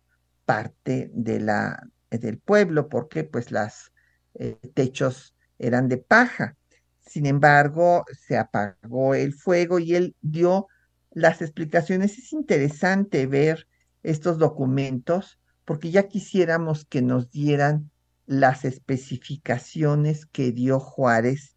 parte 0.46 1.10
de 1.16 1.40
la, 1.40 1.90
del 2.12 2.38
pueblo 2.38 2.90
porque 2.90 3.24
pues 3.24 3.50
las 3.50 3.92
eh, 4.36 4.58
techos 4.74 5.34
eran 5.60 5.88
de 5.88 5.98
paja. 5.98 6.56
Sin 7.02 7.26
embargo, 7.26 8.04
se 8.28 8.38
apagó 8.38 9.16
el 9.16 9.34
fuego 9.34 9.80
y 9.80 9.96
él 9.96 10.16
dio 10.22 10.68
las 11.12 11.42
explicaciones. 11.42 12.18
Es 12.18 12.34
interesante 12.34 13.28
ver 13.28 13.68
estos 14.04 14.38
documentos 14.38 15.40
porque 15.64 15.92
ya 15.92 16.08
quisiéramos 16.08 16.86
que 16.86 17.02
nos 17.02 17.32
dieran 17.32 17.92
las 18.26 18.66
especificaciones 18.66 20.26
que 20.26 20.52
dio 20.52 20.80
Juárez 20.80 21.56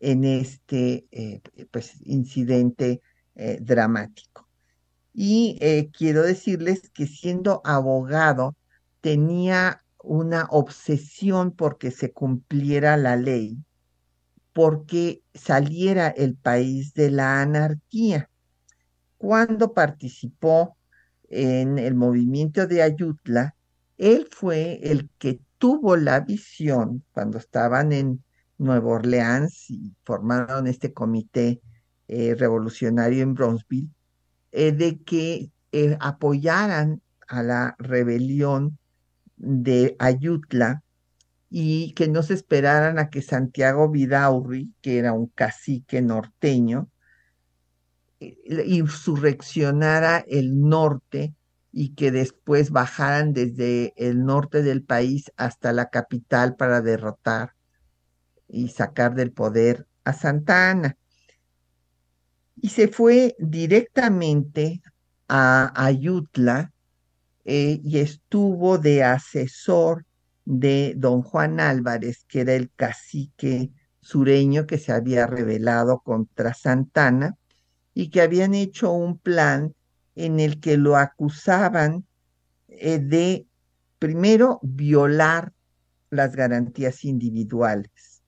en 0.00 0.24
este 0.24 1.06
eh, 1.10 1.40
pues, 1.70 1.94
incidente 2.04 3.00
eh, 3.34 3.58
dramático. 3.60 4.48
Y 5.14 5.58
quiero 5.96 6.22
decirles 6.22 6.90
que 6.90 7.08
siendo 7.08 7.60
abogado 7.64 8.54
tenía 9.00 9.82
una 10.02 10.46
obsesión 10.50 11.52
porque 11.52 11.90
se 11.90 12.12
cumpliera 12.12 12.96
la 12.96 13.16
ley, 13.16 13.58
porque 14.52 15.22
saliera 15.34 16.08
el 16.08 16.36
país 16.36 16.94
de 16.94 17.10
la 17.10 17.42
anarquía. 17.42 18.30
Cuando 19.16 19.72
participó 19.72 20.76
en 21.28 21.78
el 21.78 21.94
movimiento 21.94 22.66
de 22.66 22.82
Ayutla, 22.82 23.54
él 23.96 24.28
fue 24.30 24.80
el 24.82 25.10
que 25.18 25.40
tuvo 25.58 25.96
la 25.96 26.20
visión 26.20 27.04
cuando 27.12 27.38
estaban 27.38 27.92
en 27.92 28.22
Nueva 28.58 28.88
Orleans 28.88 29.70
y 29.70 29.94
formaron 30.04 30.66
este 30.66 30.92
comité 30.92 31.60
eh, 32.06 32.34
revolucionario 32.34 33.22
en 33.22 33.34
Bronzeville, 33.34 33.90
eh, 34.52 34.72
de 34.72 35.02
que 35.02 35.50
eh, 35.72 35.96
apoyaran 36.00 37.02
a 37.26 37.42
la 37.42 37.76
rebelión 37.78 38.77
de 39.38 39.96
Ayutla 39.98 40.82
y 41.50 41.92
que 41.92 42.08
no 42.08 42.22
se 42.22 42.34
esperaran 42.34 42.98
a 42.98 43.08
que 43.08 43.22
Santiago 43.22 43.88
Vidaurri, 43.88 44.74
que 44.82 44.98
era 44.98 45.12
un 45.12 45.28
cacique 45.28 46.02
norteño, 46.02 46.90
eh, 48.20 48.36
insurreccionara 48.66 50.24
el 50.28 50.60
norte 50.60 51.34
y 51.72 51.94
que 51.94 52.10
después 52.10 52.70
bajaran 52.70 53.32
desde 53.32 53.94
el 53.96 54.24
norte 54.24 54.62
del 54.62 54.82
país 54.82 55.32
hasta 55.36 55.72
la 55.72 55.88
capital 55.90 56.56
para 56.56 56.80
derrotar 56.80 57.54
y 58.48 58.68
sacar 58.68 59.14
del 59.14 59.32
poder 59.32 59.86
a 60.04 60.12
Santa 60.12 60.70
Ana. 60.70 60.96
Y 62.56 62.70
se 62.70 62.88
fue 62.88 63.36
directamente 63.38 64.82
a 65.28 65.72
Ayutla 65.76 66.72
eh, 67.50 67.80
y 67.82 68.00
estuvo 68.00 68.76
de 68.76 69.02
asesor 69.02 70.04
de 70.44 70.92
don 70.98 71.22
Juan 71.22 71.60
Álvarez, 71.60 72.26
que 72.28 72.42
era 72.42 72.52
el 72.52 72.70
cacique 72.76 73.70
sureño 74.02 74.66
que 74.66 74.76
se 74.76 74.92
había 74.92 75.26
rebelado 75.26 76.00
contra 76.00 76.52
Santana 76.52 77.38
y 77.94 78.10
que 78.10 78.20
habían 78.20 78.52
hecho 78.52 78.92
un 78.92 79.16
plan 79.16 79.74
en 80.14 80.40
el 80.40 80.60
que 80.60 80.76
lo 80.76 80.96
acusaban 80.96 82.06
eh, 82.68 82.98
de, 82.98 83.46
primero, 83.98 84.60
violar 84.62 85.54
las 86.10 86.36
garantías 86.36 87.02
individuales. 87.06 88.22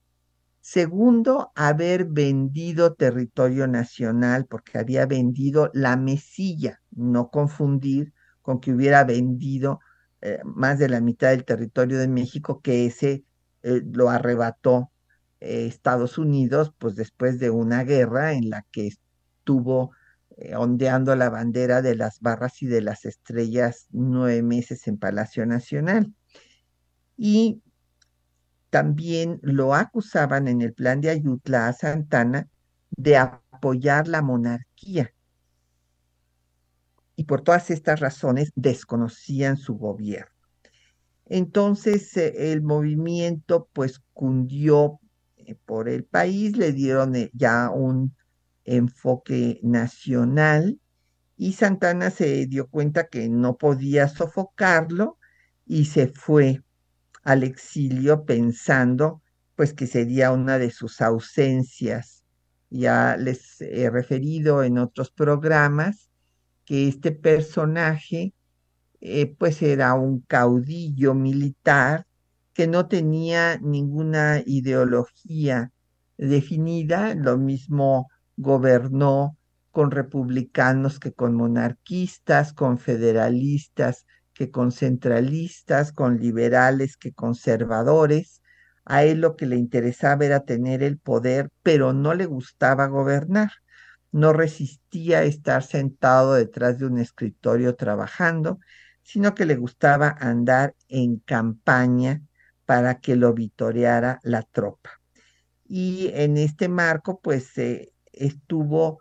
Segundo, 0.61 1.51
haber 1.53 2.05
vendido 2.05 2.95
territorio 2.95 3.67
nacional 3.67 4.47
porque 4.47 4.79
había 4.79 5.05
vendido 5.05 5.69
la 5.75 5.95
mesilla, 5.95 6.81
no 6.89 7.29
confundir 7.29 8.13
con 8.41 8.59
que 8.59 8.71
hubiera 8.73 9.03
vendido 9.03 9.79
eh, 10.21 10.39
más 10.43 10.77
de 10.79 10.89
la 10.89 11.01
mitad 11.01 11.29
del 11.29 11.45
territorio 11.45 11.97
de 11.97 12.07
México, 12.07 12.61
que 12.61 12.85
ese 12.85 13.23
eh, 13.63 13.81
lo 13.91 14.09
arrebató 14.09 14.91
eh, 15.39 15.65
Estados 15.65 16.17
Unidos, 16.17 16.73
pues 16.77 16.95
después 16.95 17.39
de 17.39 17.49
una 17.49 17.83
guerra 17.83 18.33
en 18.33 18.49
la 18.49 18.65
que 18.71 18.87
estuvo 18.87 19.91
ondeando 20.55 21.15
la 21.15 21.29
bandera 21.29 21.83
de 21.83 21.95
las 21.95 22.19
barras 22.19 22.63
y 22.63 22.65
de 22.65 22.81
las 22.81 23.05
estrellas 23.05 23.85
nueve 23.91 24.41
meses 24.41 24.87
en 24.87 24.97
Palacio 24.97 25.45
Nacional. 25.45 26.15
Y 27.15 27.61
también 28.71 29.39
lo 29.43 29.75
acusaban 29.75 30.47
en 30.47 30.61
el 30.61 30.73
plan 30.73 30.99
de 30.99 31.11
Ayutla 31.11 31.67
a 31.67 31.73
Santana 31.73 32.47
de 32.89 33.17
apoyar 33.17 34.07
la 34.07 34.23
monarquía 34.23 35.13
y 37.21 37.23
por 37.23 37.41
todas 37.41 37.69
estas 37.69 37.99
razones 37.99 38.51
desconocían 38.55 39.55
su 39.55 39.75
gobierno. 39.75 40.31
Entonces 41.27 42.17
eh, 42.17 42.51
el 42.51 42.63
movimiento 42.63 43.69
pues 43.73 44.01
cundió 44.11 44.99
eh, 45.37 45.55
por 45.67 45.87
el 45.87 46.03
país, 46.03 46.57
le 46.57 46.71
dieron 46.71 47.15
eh, 47.15 47.29
ya 47.35 47.69
un 47.69 48.15
enfoque 48.65 49.59
nacional 49.61 50.79
y 51.37 51.53
Santana 51.53 52.09
se 52.09 52.47
dio 52.47 52.67
cuenta 52.67 53.05
que 53.05 53.29
no 53.29 53.55
podía 53.55 54.07
sofocarlo 54.07 55.19
y 55.67 55.85
se 55.85 56.07
fue 56.07 56.63
al 57.21 57.43
exilio 57.43 58.25
pensando 58.25 59.21
pues 59.55 59.73
que 59.75 59.85
sería 59.85 60.31
una 60.31 60.57
de 60.57 60.71
sus 60.71 61.01
ausencias. 61.01 62.23
Ya 62.71 63.15
les 63.15 63.61
he 63.61 63.91
referido 63.91 64.63
en 64.63 64.79
otros 64.79 65.11
programas 65.11 66.10
que 66.65 66.87
este 66.87 67.11
personaje 67.11 68.33
eh, 69.01 69.35
pues 69.37 69.61
era 69.61 69.93
un 69.95 70.21
caudillo 70.21 71.13
militar 71.15 72.05
que 72.53 72.67
no 72.67 72.87
tenía 72.87 73.57
ninguna 73.59 74.43
ideología 74.45 75.71
definida, 76.17 77.15
lo 77.15 77.37
mismo 77.37 78.09
gobernó 78.37 79.37
con 79.71 79.91
republicanos 79.91 80.99
que 80.99 81.13
con 81.13 81.35
monarquistas, 81.35 82.53
con 82.53 82.77
federalistas 82.77 84.05
que 84.33 84.51
con 84.51 84.71
centralistas, 84.71 85.91
con 85.91 86.19
liberales 86.19 86.97
que 86.97 87.13
conservadores. 87.13 88.41
A 88.85 89.03
él 89.03 89.21
lo 89.21 89.35
que 89.35 89.45
le 89.45 89.57
interesaba 89.57 90.25
era 90.25 90.41
tener 90.41 90.83
el 90.83 90.97
poder, 90.97 91.49
pero 91.63 91.93
no 91.93 92.13
le 92.13 92.25
gustaba 92.25 92.87
gobernar 92.87 93.51
no 94.11 94.33
resistía 94.33 95.23
estar 95.23 95.63
sentado 95.63 96.33
detrás 96.33 96.79
de 96.79 96.85
un 96.85 96.97
escritorio 96.97 97.75
trabajando, 97.75 98.59
sino 99.03 99.33
que 99.33 99.45
le 99.45 99.55
gustaba 99.55 100.15
andar 100.19 100.75
en 100.87 101.17
campaña 101.17 102.21
para 102.65 102.99
que 102.99 103.15
lo 103.15 103.33
vitoreara 103.33 104.19
la 104.23 104.43
tropa. 104.43 105.01
Y 105.65 106.09
en 106.13 106.37
este 106.37 106.67
marco, 106.67 107.19
pues 107.21 107.53
estuvo, 108.11 108.99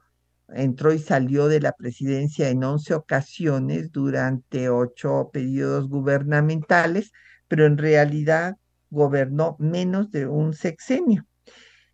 entró 0.48 0.92
y 0.92 0.98
salió 0.98 1.48
de 1.48 1.60
la 1.60 1.72
presidencia 1.72 2.48
en 2.48 2.62
once 2.64 2.94
ocasiones 2.94 3.90
durante 3.92 4.68
ocho 4.68 5.30
periodos 5.32 5.88
gubernamentales, 5.88 7.12
pero 7.48 7.66
en 7.66 7.78
realidad 7.78 8.56
gobernó 8.90 9.56
menos 9.58 10.10
de 10.10 10.26
un 10.26 10.54
sexenio. 10.54 11.26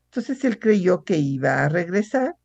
Entonces 0.07 0.44
él 0.44 0.59
creyó 0.59 1.05
que 1.05 1.18
iba 1.18 1.64
a 1.64 1.68
regresar 1.68 2.37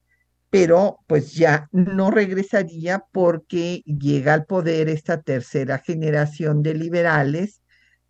pero 0.52 1.00
pues 1.08 1.34
ya 1.34 1.70
no 1.72 2.12
regresaría 2.12 3.06
porque 3.14 3.84
llega 3.86 4.34
al 4.34 4.46
poder 4.46 4.90
esta 4.90 5.22
tercera 5.22 5.80
generación 5.80 6.62
de 6.62 6.74
liberales, 6.74 7.62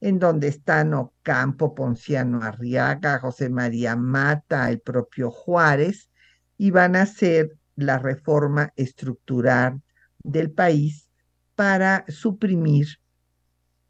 en 0.01 0.17
donde 0.17 0.47
están 0.47 0.95
Ocampo, 0.95 1.75
Ponciano 1.75 2.41
Arriaga, 2.41 3.19
José 3.19 3.49
María 3.49 3.95
Mata, 3.95 4.71
el 4.71 4.79
propio 4.79 5.29
Juárez, 5.29 6.09
y 6.57 6.71
van 6.71 6.95
a 6.95 7.03
hacer 7.03 7.51
la 7.75 7.99
reforma 7.99 8.73
estructural 8.75 9.79
del 10.23 10.49
país 10.49 11.07
para 11.55 12.05
suprimir 12.07 12.87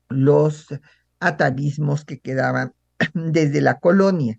los 0.09 0.67
atavismos 1.21 2.03
que 2.03 2.19
quedaban 2.19 2.73
desde 3.13 3.61
la 3.61 3.79
colonia, 3.79 4.37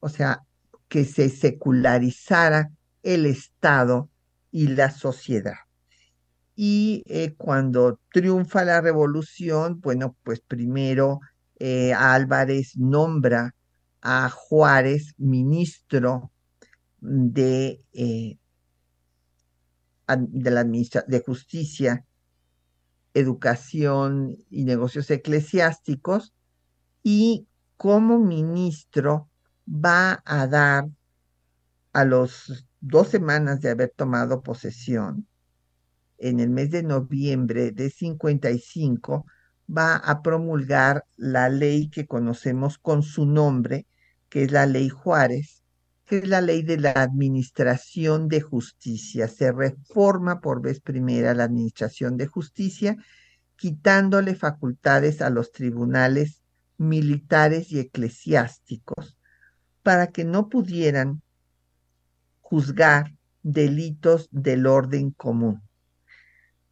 o 0.00 0.08
sea, 0.08 0.44
que 0.88 1.04
se 1.04 1.28
secularizara 1.28 2.70
el 3.02 3.26
Estado 3.26 4.08
y 4.50 4.68
la 4.68 4.90
sociedad. 4.90 5.56
Y 6.54 7.02
eh, 7.06 7.34
cuando 7.36 8.00
triunfa 8.12 8.64
la 8.64 8.80
revolución, 8.80 9.80
bueno, 9.80 10.16
pues 10.22 10.40
primero 10.40 11.20
eh, 11.58 11.94
Álvarez 11.94 12.76
nombra 12.76 13.54
a 14.02 14.28
Juárez 14.30 15.14
ministro 15.18 16.30
de, 17.00 17.82
eh, 17.92 18.38
de 20.18 20.50
la 20.50 20.64
de 20.64 21.22
Justicia, 21.24 22.04
Educación 23.14 24.36
y 24.50 24.64
Negocios 24.64 25.10
Eclesiásticos, 25.10 26.34
y 27.02 27.46
como 27.76 28.18
ministro 28.18 29.28
va 29.66 30.22
a 30.24 30.46
dar 30.46 30.88
a 31.92 32.04
los 32.04 32.66
dos 32.80 33.08
semanas 33.08 33.60
de 33.60 33.70
haber 33.70 33.92
tomado 33.94 34.42
posesión, 34.42 35.26
en 36.18 36.40
el 36.40 36.50
mes 36.50 36.70
de 36.70 36.82
noviembre 36.82 37.72
de 37.72 37.90
55, 37.90 39.26
va 39.74 39.96
a 39.96 40.22
promulgar 40.22 41.04
la 41.16 41.48
ley 41.48 41.88
que 41.88 42.06
conocemos 42.06 42.78
con 42.78 43.02
su 43.02 43.26
nombre, 43.26 43.86
que 44.28 44.44
es 44.44 44.52
la 44.52 44.66
ley 44.66 44.88
Juárez, 44.88 45.62
que 46.04 46.18
es 46.18 46.28
la 46.28 46.40
ley 46.40 46.62
de 46.62 46.78
la 46.78 46.90
administración 46.90 48.28
de 48.28 48.40
justicia. 48.40 49.28
Se 49.28 49.52
reforma 49.52 50.40
por 50.40 50.60
vez 50.60 50.80
primera 50.80 51.34
la 51.34 51.44
administración 51.44 52.16
de 52.16 52.26
justicia, 52.26 52.96
quitándole 53.56 54.34
facultades 54.34 55.22
a 55.22 55.30
los 55.30 55.52
tribunales 55.52 56.42
militares 56.76 57.70
y 57.72 57.78
eclesiásticos 57.78 59.16
para 59.82 60.08
que 60.08 60.24
no 60.24 60.48
pudieran 60.48 61.22
juzgar 62.50 63.14
delitos 63.42 64.28
del 64.32 64.66
orden 64.66 65.12
común. 65.12 65.62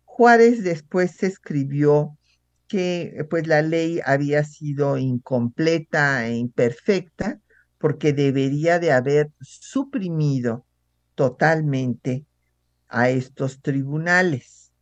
Juárez 0.05 0.65
después 0.65 1.23
escribió 1.23 2.19
que 2.67 3.25
pues 3.31 3.47
la 3.47 3.63
ley 3.63 4.01
había 4.05 4.43
sido 4.43 4.99
incompleta 4.99 6.27
e 6.27 6.35
imperfecta 6.35 7.41
porque 7.79 8.13
debería 8.13 8.81
de 8.81 8.91
haber 8.91 9.31
suprimido 9.41 10.67
totalmente 11.15 12.27
a 12.89 13.11
estos 13.11 13.63
tribunales. 13.63 14.73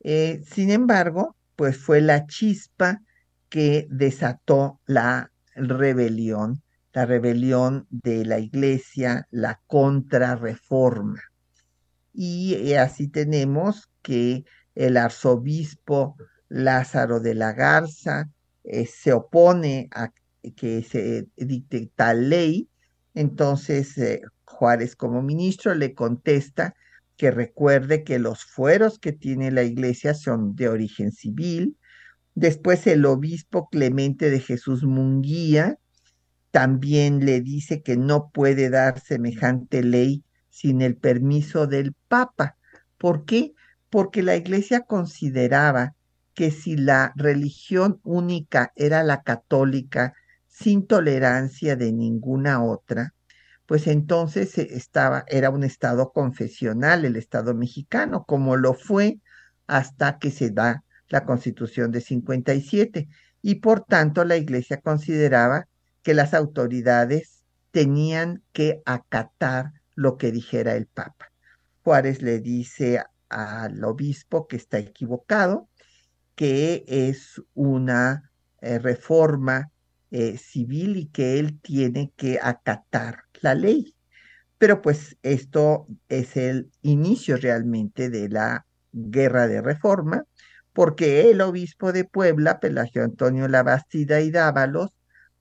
Eh, 0.00 0.42
sin 0.44 0.70
embargo, 0.70 1.36
pues 1.56 1.78
fue 1.78 2.02
la 2.02 2.26
chispa 2.26 3.00
que 3.48 3.86
desató 3.90 4.78
la 4.84 5.32
rebelión 5.54 6.62
la 6.92 7.06
rebelión 7.06 7.86
de 7.90 8.24
la 8.24 8.38
iglesia, 8.38 9.26
la 9.30 9.60
contrarreforma. 9.66 11.20
Y 12.12 12.54
eh, 12.54 12.78
así 12.78 13.08
tenemos 13.08 13.90
que 14.02 14.44
el 14.74 14.96
arzobispo 14.96 16.16
Lázaro 16.48 17.20
de 17.20 17.34
la 17.34 17.52
Garza 17.52 18.30
eh, 18.64 18.86
se 18.86 19.12
opone 19.12 19.88
a 19.92 20.10
que 20.56 20.82
se 20.82 21.26
dicte 21.36 21.90
tal 21.94 22.30
ley, 22.30 22.68
entonces 23.14 23.98
eh, 23.98 24.22
Juárez 24.44 24.96
como 24.96 25.22
ministro 25.22 25.74
le 25.74 25.94
contesta 25.94 26.74
que 27.16 27.30
recuerde 27.30 28.04
que 28.04 28.18
los 28.18 28.44
fueros 28.44 28.98
que 28.98 29.12
tiene 29.12 29.50
la 29.50 29.64
iglesia 29.64 30.14
son 30.14 30.54
de 30.54 30.68
origen 30.68 31.12
civil. 31.12 31.76
Después 32.34 32.86
el 32.86 33.04
obispo 33.04 33.68
Clemente 33.68 34.30
de 34.30 34.38
Jesús 34.38 34.84
Munguía 34.84 35.78
también 36.50 37.24
le 37.24 37.40
dice 37.40 37.82
que 37.82 37.96
no 37.96 38.30
puede 38.30 38.70
dar 38.70 39.00
semejante 39.00 39.82
ley 39.82 40.24
sin 40.48 40.82
el 40.82 40.96
permiso 40.96 41.66
del 41.66 41.94
Papa. 42.08 42.56
¿Por 42.96 43.24
qué? 43.24 43.54
Porque 43.90 44.22
la 44.22 44.36
iglesia 44.36 44.80
consideraba 44.82 45.94
que 46.34 46.50
si 46.50 46.76
la 46.76 47.12
religión 47.16 48.00
única 48.04 48.72
era 48.76 49.02
la 49.02 49.22
católica, 49.22 50.14
sin 50.46 50.86
tolerancia 50.86 51.76
de 51.76 51.92
ninguna 51.92 52.64
otra, 52.64 53.14
pues 53.66 53.86
entonces 53.86 54.56
estaba, 54.58 55.24
era 55.28 55.50
un 55.50 55.62
estado 55.62 56.10
confesional 56.12 57.04
el 57.04 57.16
estado 57.16 57.54
mexicano, 57.54 58.24
como 58.24 58.56
lo 58.56 58.74
fue 58.74 59.20
hasta 59.66 60.18
que 60.18 60.30
se 60.30 60.50
da 60.50 60.84
la 61.08 61.24
constitución 61.24 61.92
de 61.92 62.00
57. 62.00 63.08
Y 63.42 63.56
por 63.56 63.84
tanto 63.84 64.24
la 64.24 64.36
iglesia 64.36 64.80
consideraba 64.80 65.68
que 66.02 66.14
las 66.14 66.34
autoridades 66.34 67.44
tenían 67.70 68.42
que 68.52 68.82
acatar 68.86 69.72
lo 69.94 70.16
que 70.16 70.32
dijera 70.32 70.74
el 70.74 70.86
Papa. 70.86 71.32
Juárez 71.82 72.22
le 72.22 72.40
dice 72.40 73.02
al 73.28 73.82
obispo 73.84 74.46
que 74.46 74.56
está 74.56 74.78
equivocado, 74.78 75.68
que 76.34 76.84
es 76.86 77.42
una 77.54 78.30
eh, 78.60 78.78
reforma 78.78 79.70
eh, 80.10 80.38
civil 80.38 80.96
y 80.96 81.06
que 81.06 81.38
él 81.38 81.60
tiene 81.60 82.12
que 82.16 82.38
acatar 82.42 83.24
la 83.40 83.54
ley. 83.54 83.94
Pero 84.58 84.82
pues 84.82 85.16
esto 85.22 85.86
es 86.08 86.36
el 86.36 86.70
inicio 86.82 87.36
realmente 87.36 88.10
de 88.10 88.28
la 88.28 88.66
guerra 88.92 89.46
de 89.46 89.60
reforma, 89.60 90.24
porque 90.72 91.30
el 91.30 91.40
obispo 91.40 91.92
de 91.92 92.04
Puebla, 92.04 92.60
Pelagio 92.60 93.04
Antonio 93.04 93.48
Labastida 93.48 94.20
y 94.20 94.30
Dávalos, 94.30 94.97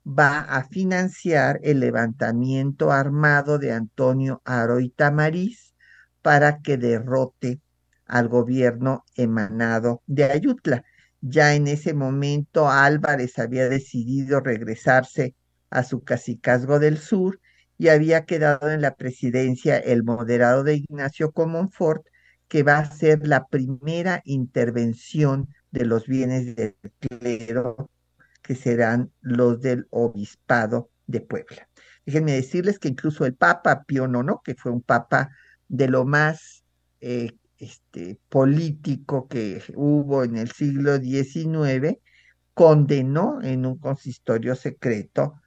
va 0.08 0.40
a 0.40 0.64
financiar 0.64 1.60
el 1.64 1.82
levantamiento 1.82 2.92
armado 2.92 3.60
de 3.60 3.74
Antonio 3.74 4.42
Aro 4.46 4.80
y 4.80 4.90
Tamariz 4.90 5.76
para 6.22 6.62
que 6.62 6.78
derrote 6.78 7.60
al 8.06 8.30
gobierno 8.30 9.04
emanado 9.16 10.02
de 10.08 10.26
Ayutla. 10.26 10.84
Ya 11.20 11.56
en 11.56 11.68
ese 11.68 11.94
momento 11.94 12.70
Álvarez 12.70 13.38
había 13.38 13.68
decidido 13.68 14.40
regresarse 14.40 15.36
a 15.70 15.84
su 15.84 16.02
cacicazgo 16.02 16.80
del 16.80 16.98
sur 16.98 17.42
y 17.78 17.90
había 17.90 18.26
quedado 18.26 18.72
en 18.72 18.82
la 18.82 18.96
presidencia 18.96 19.78
el 19.78 20.04
moderado 20.04 20.64
de 20.64 20.76
Ignacio 20.76 21.32
Comonfort, 21.32 22.06
que 22.48 22.64
va 22.64 22.80
a 22.80 22.92
ser 22.92 23.28
la 23.28 23.46
primera 23.46 24.22
intervención 24.24 25.50
de 25.72 25.86
los 25.86 26.08
bienes 26.08 26.56
del 26.56 26.76
clero, 27.00 27.90
que 28.48 28.56
serán 28.56 29.12
los 29.20 29.60
del 29.60 29.88
obispado 29.90 30.90
de 31.06 31.20
Puebla. 31.20 31.68
Déjenme 32.06 32.32
decirles 32.32 32.80
que 32.80 32.88
incluso 32.88 33.26
el 33.26 33.36
Papa 33.36 33.84
Pío 33.84 34.06
IX, 34.06 34.36
que 34.42 34.56
fue 34.56 34.72
un 34.72 34.82
papa 34.82 35.30
de 35.68 35.90
lo 35.90 36.06
más 36.06 36.64
eh, 37.02 37.34
este, 37.58 38.18
político 38.30 39.28
que 39.28 39.62
hubo 39.76 40.24
en 40.24 40.38
el 40.38 40.50
siglo 40.52 40.98
XIX, 40.98 41.98
condenó 42.54 43.42
en 43.44 43.66
un 43.66 43.78
consistorio 43.78 44.56
secreto 44.56 45.42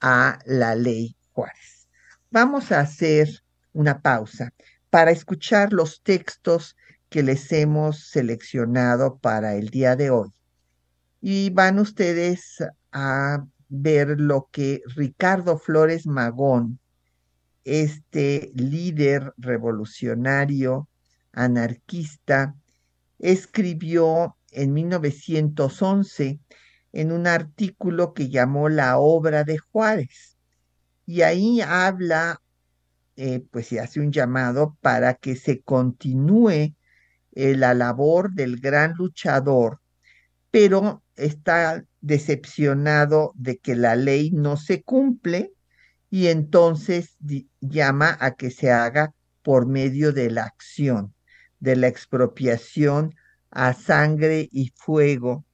a 0.00 0.38
la 0.46 0.74
ley 0.74 1.14
Juárez. 1.32 1.88
Vamos 2.30 2.72
a 2.72 2.80
hacer 2.80 3.28
una 3.74 4.00
pausa 4.00 4.54
para 4.88 5.10
escuchar 5.10 5.74
los 5.74 6.02
textos 6.02 6.74
que 7.10 7.22
les 7.22 7.52
hemos 7.52 8.08
seleccionado 8.08 9.18
para 9.18 9.54
el 9.56 9.68
día 9.68 9.94
de 9.94 10.08
hoy. 10.08 10.30
Y 11.20 11.50
van 11.50 11.78
ustedes 11.78 12.62
a 12.92 13.44
ver 13.68 14.20
lo 14.20 14.48
que 14.52 14.82
Ricardo 14.94 15.58
Flores 15.58 16.06
Magón, 16.06 16.78
este 17.64 18.52
líder 18.54 19.32
revolucionario 19.36 20.88
anarquista, 21.32 22.54
escribió 23.18 24.36
en 24.50 24.72
1911 24.72 26.40
en 26.92 27.12
un 27.12 27.26
artículo 27.26 28.14
que 28.14 28.28
llamó 28.28 28.68
La 28.68 28.98
obra 28.98 29.44
de 29.44 29.58
Juárez. 29.58 30.38
Y 31.04 31.22
ahí 31.22 31.60
habla, 31.60 32.40
eh, 33.16 33.44
pues 33.50 33.72
y 33.72 33.78
hace 33.78 34.00
un 34.00 34.12
llamado 34.12 34.76
para 34.80 35.14
que 35.14 35.36
se 35.36 35.60
continúe 35.62 36.74
eh, 37.32 37.54
la 37.56 37.74
labor 37.74 38.32
del 38.32 38.58
gran 38.58 38.94
luchador, 38.94 39.80
pero 40.50 41.02
está 41.16 41.84
decepcionado 42.00 43.32
de 43.34 43.58
que 43.58 43.74
la 43.74 43.96
ley 43.96 44.30
no 44.30 44.56
se 44.56 44.82
cumple 44.82 45.52
y 46.10 46.28
entonces 46.28 47.16
llama 47.60 48.16
a 48.20 48.36
que 48.36 48.50
se 48.50 48.70
haga 48.70 49.12
por 49.42 49.66
medio 49.66 50.12
de 50.12 50.30
la 50.30 50.44
acción 50.44 51.14
de 51.60 51.76
la 51.76 51.88
expropiación 51.88 53.14
a 53.50 53.72
sangre 53.72 54.48
y 54.52 54.72
fuego 54.74 55.44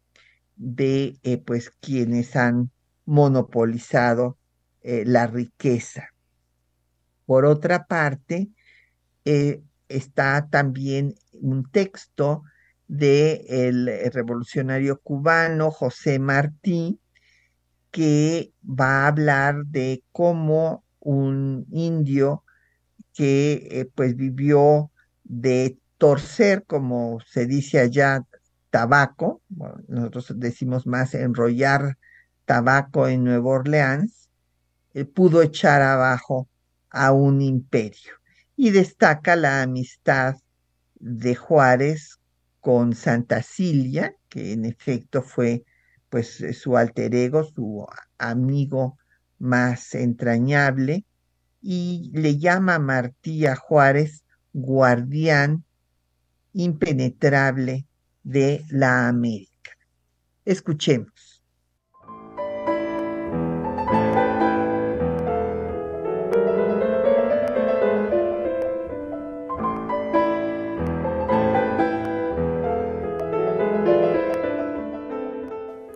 de 0.57 1.19
eh, 1.23 1.39
pues 1.39 1.71
quienes 1.81 2.37
han 2.37 2.71
monopolizado 3.05 4.39
eh, 4.83 5.05
la 5.07 5.27
riqueza. 5.27 6.09
Por 7.27 7.45
otra 7.45 7.87
parte, 7.87 8.51
eh, 9.25 9.63
está 9.89 10.49
también 10.51 11.15
un 11.33 11.71
texto 11.71 12.43
del 12.93 13.89
el 13.89 14.13
revolucionario 14.13 15.01
cubano 15.01 15.71
José 15.71 16.19
Martí, 16.19 17.01
que 17.91 18.53
va 18.63 19.05
a 19.05 19.07
hablar 19.07 19.65
de 19.67 20.03
cómo 20.13 20.85
un 21.01 21.67
indio 21.71 22.45
que 23.15 23.91
pues 23.95 24.15
vivió 24.15 24.91
de 25.25 25.79
torcer, 25.97 26.65
como 26.67 27.21
se 27.27 27.47
dice 27.47 27.81
allá, 27.81 28.25
tabaco, 28.69 29.41
nosotros 29.89 30.33
decimos 30.37 30.87
más 30.87 31.15
enrollar 31.15 31.97
tabaco 32.45 33.09
en 33.09 33.25
Nueva 33.25 33.51
Orleans, 33.51 34.29
eh, 34.93 35.07
pudo 35.07 35.41
echar 35.41 35.81
abajo 35.81 36.49
a 36.91 37.13
un 37.13 37.41
imperio. 37.41 38.13
Y 38.55 38.71
destaca 38.71 39.35
la 39.37 39.63
amistad 39.63 40.37
de 41.01 41.35
Juárez 41.35 42.19
con 42.63 42.95
Santa 42.95 43.43
Cilia, 43.43 44.15
que 44.29 44.53
en 44.53 44.65
efecto 44.65 45.21
fue 45.21 45.65
pues 46.09 46.45
su 46.59 46.77
alter 46.77 47.13
ego, 47.15 47.43
su 47.43 47.85
amigo 48.19 48.99
más 49.39 49.95
entrañable, 49.95 51.05
y 51.61 52.13
le 52.15 52.39
llama 52.39 52.77
a 52.77 52.79
Martí 52.79 53.45
Juárez 53.57 54.25
guardián 54.53 55.65
impenetrable 56.53 57.87
de 58.23 58.65
la 58.69 59.09
América. 59.09 59.73
Escuchemos. 60.45 61.32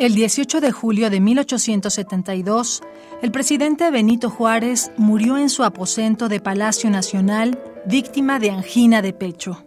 El 0.06 0.14
18 0.14 0.60
de 0.60 0.70
julio 0.70 1.10
de 1.10 1.18
1872, 1.18 2.80
el 3.22 3.32
presidente 3.32 3.90
Benito 3.90 4.30
Juárez 4.30 4.92
murió 4.96 5.36
en 5.36 5.50
su 5.50 5.64
aposento 5.64 6.28
de 6.28 6.38
Palacio 6.38 6.90
Nacional 6.90 7.60
víctima 7.88 8.38
de 8.38 8.52
angina 8.52 9.02
de 9.02 9.12
pecho. 9.12 9.66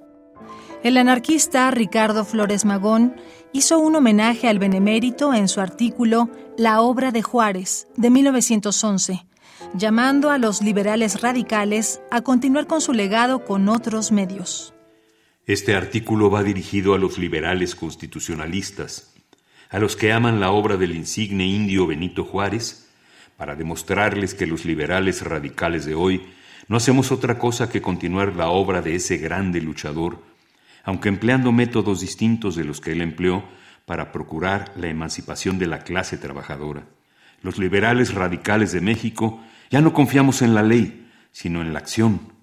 El 0.81 0.95
anarquista 0.95 1.69
Ricardo 1.71 2.23
Flores 2.23 2.63
Magón 2.63 3.17
hizo 3.51 3.79
un 3.79 3.97
homenaje 3.97 4.47
al 4.47 4.59
benemérito 4.59 5.33
en 5.33 5.49
su 5.49 5.59
artículo 5.59 6.29
La 6.57 6.79
obra 6.79 7.11
de 7.11 7.21
Juárez, 7.21 7.89
de 7.97 8.09
1911, 8.09 9.25
llamando 9.73 10.31
a 10.31 10.37
los 10.37 10.61
liberales 10.61 11.19
radicales 11.19 11.99
a 12.11 12.21
continuar 12.21 12.65
con 12.65 12.79
su 12.79 12.93
legado 12.93 13.43
con 13.43 13.67
otros 13.67 14.13
medios. 14.13 14.73
Este 15.45 15.75
artículo 15.75 16.31
va 16.31 16.43
dirigido 16.43 16.93
a 16.93 16.97
los 16.97 17.17
liberales 17.17 17.75
constitucionalistas, 17.75 19.18
a 19.69 19.79
los 19.79 19.95
que 19.95 20.11
aman 20.11 20.39
la 20.39 20.51
obra 20.51 20.77
del 20.77 20.95
insigne 20.95 21.45
indio 21.45 21.87
Benito 21.87 22.25
Juárez, 22.25 22.89
para 23.37 23.55
demostrarles 23.55 24.33
que 24.33 24.47
los 24.47 24.65
liberales 24.65 25.21
radicales 25.21 25.85
de 25.85 25.95
hoy 25.95 26.27
no 26.67 26.77
hacemos 26.77 27.11
otra 27.11 27.39
cosa 27.39 27.69
que 27.69 27.81
continuar 27.81 28.35
la 28.35 28.49
obra 28.49 28.81
de 28.81 28.95
ese 28.95 29.17
grande 29.17 29.61
luchador 29.61 30.29
aunque 30.83 31.09
empleando 31.09 31.51
métodos 31.51 32.01
distintos 32.01 32.55
de 32.55 32.63
los 32.63 32.81
que 32.81 32.91
él 32.91 33.01
empleó 33.01 33.43
para 33.85 34.11
procurar 34.11 34.71
la 34.75 34.87
emancipación 34.87 35.59
de 35.59 35.67
la 35.67 35.79
clase 35.83 36.17
trabajadora. 36.17 36.87
Los 37.41 37.57
liberales 37.57 38.13
radicales 38.13 38.71
de 38.71 38.81
México 38.81 39.41
ya 39.69 39.81
no 39.81 39.93
confiamos 39.93 40.41
en 40.41 40.53
la 40.53 40.63
ley, 40.63 41.07
sino 41.31 41.61
en 41.61 41.73
la 41.73 41.79
acción. 41.79 42.33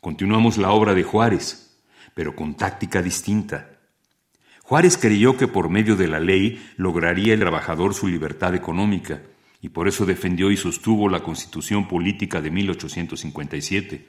Continuamos 0.00 0.58
la 0.58 0.70
obra 0.70 0.94
de 0.94 1.02
Juárez, 1.02 1.80
pero 2.14 2.34
con 2.34 2.54
táctica 2.54 3.02
distinta. 3.02 3.75
Juárez 4.68 4.98
creyó 4.98 5.36
que 5.36 5.46
por 5.46 5.68
medio 5.68 5.94
de 5.94 6.08
la 6.08 6.18
ley 6.18 6.60
lograría 6.76 7.34
el 7.34 7.38
trabajador 7.38 7.94
su 7.94 8.08
libertad 8.08 8.52
económica, 8.56 9.22
y 9.62 9.68
por 9.68 9.86
eso 9.86 10.04
defendió 10.06 10.50
y 10.50 10.56
sostuvo 10.56 11.08
la 11.08 11.22
Constitución 11.22 11.86
Política 11.86 12.40
de 12.40 12.50
1857. 12.50 14.08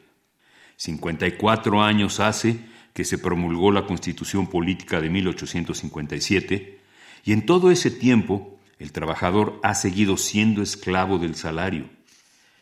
54 0.76 1.84
años 1.84 2.20
hace 2.20 2.60
que 2.96 3.06
se 3.06 3.20
promulgó 3.20 3.72
la 3.72 3.86
Constitución 3.86 4.48
Política 4.48 5.00
de 5.00 5.12
1857, 5.12 6.80
y 7.24 7.34
en 7.34 7.46
todo 7.46 7.70
ese 7.70 7.92
tiempo 7.92 8.58
el 8.80 8.92
trabajador 8.92 9.60
ha 9.62 9.76
seguido 9.76 10.18
siendo 10.18 10.64
esclavo 10.64 11.20
del 11.20 11.36
salario, 11.36 11.88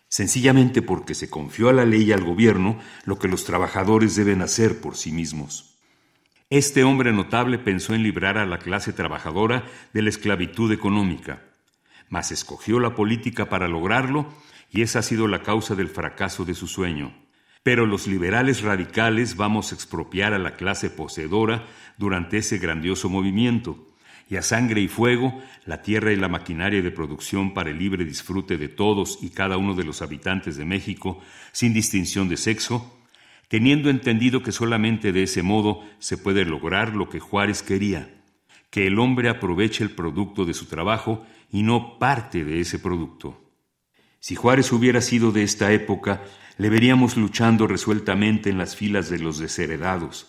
sencillamente 0.10 0.82
porque 0.82 1.16
se 1.16 1.30
confió 1.30 1.70
a 1.70 1.74
la 1.74 1.86
ley 1.86 2.04
y 2.04 2.12
al 2.12 2.26
gobierno 2.26 2.78
lo 3.06 3.18
que 3.20 3.30
los 3.30 3.46
trabajadores 3.46 4.18
deben 4.18 4.42
hacer 4.42 4.82
por 4.82 4.98
sí 4.98 5.14
mismos. 5.14 5.75
Este 6.52 6.84
hombre 6.84 7.12
notable 7.12 7.58
pensó 7.58 7.96
en 7.96 8.04
librar 8.04 8.38
a 8.38 8.46
la 8.46 8.60
clase 8.60 8.94
trabajadora 8.94 9.66
de 9.94 10.04
la 10.04 10.10
esclavitud 10.10 10.72
económica, 10.72 11.42
mas 12.08 12.32
escogió 12.32 12.80
la 12.80 12.94
política 12.94 13.50
para 13.50 13.68
lograrlo 13.68 14.32
y 14.70 14.84
esa 14.84 15.00
ha 15.00 15.02
sido 15.02 15.28
la 15.28 15.42
causa 15.42 15.74
del 15.74 15.90
fracaso 15.90 16.46
de 16.46 16.54
su 16.54 16.68
sueño. 16.68 17.16
Pero 17.64 17.88
los 17.88 18.06
liberales 18.06 18.62
radicales 18.62 19.38
vamos 19.38 19.72
a 19.72 19.76
expropiar 19.76 20.34
a 20.34 20.38
la 20.38 20.56
clase 20.56 20.92
poseedora 20.92 21.66
durante 21.98 22.38
ese 22.38 22.60
grandioso 22.60 23.10
movimiento, 23.10 23.88
y 24.30 24.36
a 24.36 24.44
sangre 24.44 24.82
y 24.82 24.88
fuego 24.88 25.42
la 25.66 25.82
tierra 25.82 26.12
y 26.12 26.16
la 26.16 26.28
maquinaria 26.28 26.84
de 26.84 26.92
producción 26.92 27.56
para 27.56 27.72
el 27.72 27.80
libre 27.80 28.06
disfrute 28.06 28.58
de 28.58 28.70
todos 28.70 29.18
y 29.22 29.32
cada 29.32 29.58
uno 29.58 29.74
de 29.74 29.84
los 29.84 30.04
habitantes 30.04 30.58
de 30.58 30.66
México, 30.66 31.20
sin 31.52 31.74
distinción 31.74 32.30
de 32.30 32.38
sexo, 32.38 32.95
teniendo 33.48 33.90
entendido 33.90 34.44
que 34.44 34.52
solamente 34.52 35.12
de 35.12 35.24
ese 35.24 35.44
modo 35.44 35.84
se 36.00 36.18
puede 36.18 36.46
lograr 36.46 36.96
lo 36.96 37.10
que 37.10 37.20
Juárez 37.20 37.62
quería, 37.62 38.24
que 38.70 38.88
el 38.88 39.00
hombre 39.00 39.30
aproveche 39.30 39.84
el 39.84 39.92
producto 39.92 40.46
de 40.46 40.54
su 40.54 40.66
trabajo 40.66 41.26
y 41.52 41.64
no 41.64 42.00
parte 42.00 42.44
de 42.44 42.60
ese 42.60 42.80
producto. 42.80 43.42
Si 44.20 44.36
Juárez 44.36 44.72
hubiera 44.72 45.02
sido 45.02 45.32
de 45.32 45.44
esta 45.44 45.72
época, 45.72 46.24
le 46.58 46.70
veríamos 46.70 47.18
luchando 47.18 47.68
resueltamente 47.68 48.50
en 48.50 48.58
las 48.58 48.76
filas 48.76 49.10
de 49.10 49.20
los 49.20 49.40
desheredados 49.40 50.28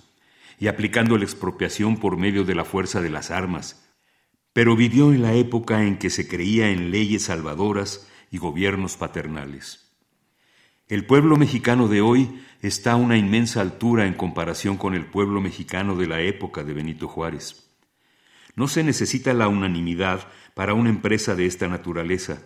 y 0.58 0.68
aplicando 0.68 1.16
la 1.16 1.24
expropiación 1.24 1.96
por 1.96 2.16
medio 2.16 2.44
de 2.44 2.54
la 2.54 2.64
fuerza 2.64 3.00
de 3.00 3.10
las 3.10 3.30
armas, 3.30 3.88
pero 4.52 4.76
vivió 4.76 5.12
en 5.12 5.22
la 5.22 5.34
época 5.34 5.82
en 5.82 5.98
que 5.98 6.10
se 6.10 6.28
creía 6.28 6.70
en 6.70 6.90
leyes 6.90 7.24
salvadoras 7.24 8.08
y 8.30 8.38
gobiernos 8.38 8.96
paternales. 8.96 9.85
El 10.88 11.04
pueblo 11.04 11.36
mexicano 11.36 11.88
de 11.88 12.00
hoy 12.00 12.42
está 12.62 12.92
a 12.92 12.96
una 12.96 13.18
inmensa 13.18 13.60
altura 13.60 14.06
en 14.06 14.14
comparación 14.14 14.76
con 14.76 14.94
el 14.94 15.04
pueblo 15.04 15.40
mexicano 15.40 15.96
de 15.96 16.06
la 16.06 16.20
época 16.20 16.62
de 16.62 16.74
Benito 16.74 17.08
Juárez. 17.08 17.72
No 18.54 18.68
se 18.68 18.84
necesita 18.84 19.34
la 19.34 19.48
unanimidad 19.48 20.28
para 20.54 20.74
una 20.74 20.88
empresa 20.88 21.34
de 21.34 21.46
esta 21.46 21.66
naturaleza. 21.66 22.44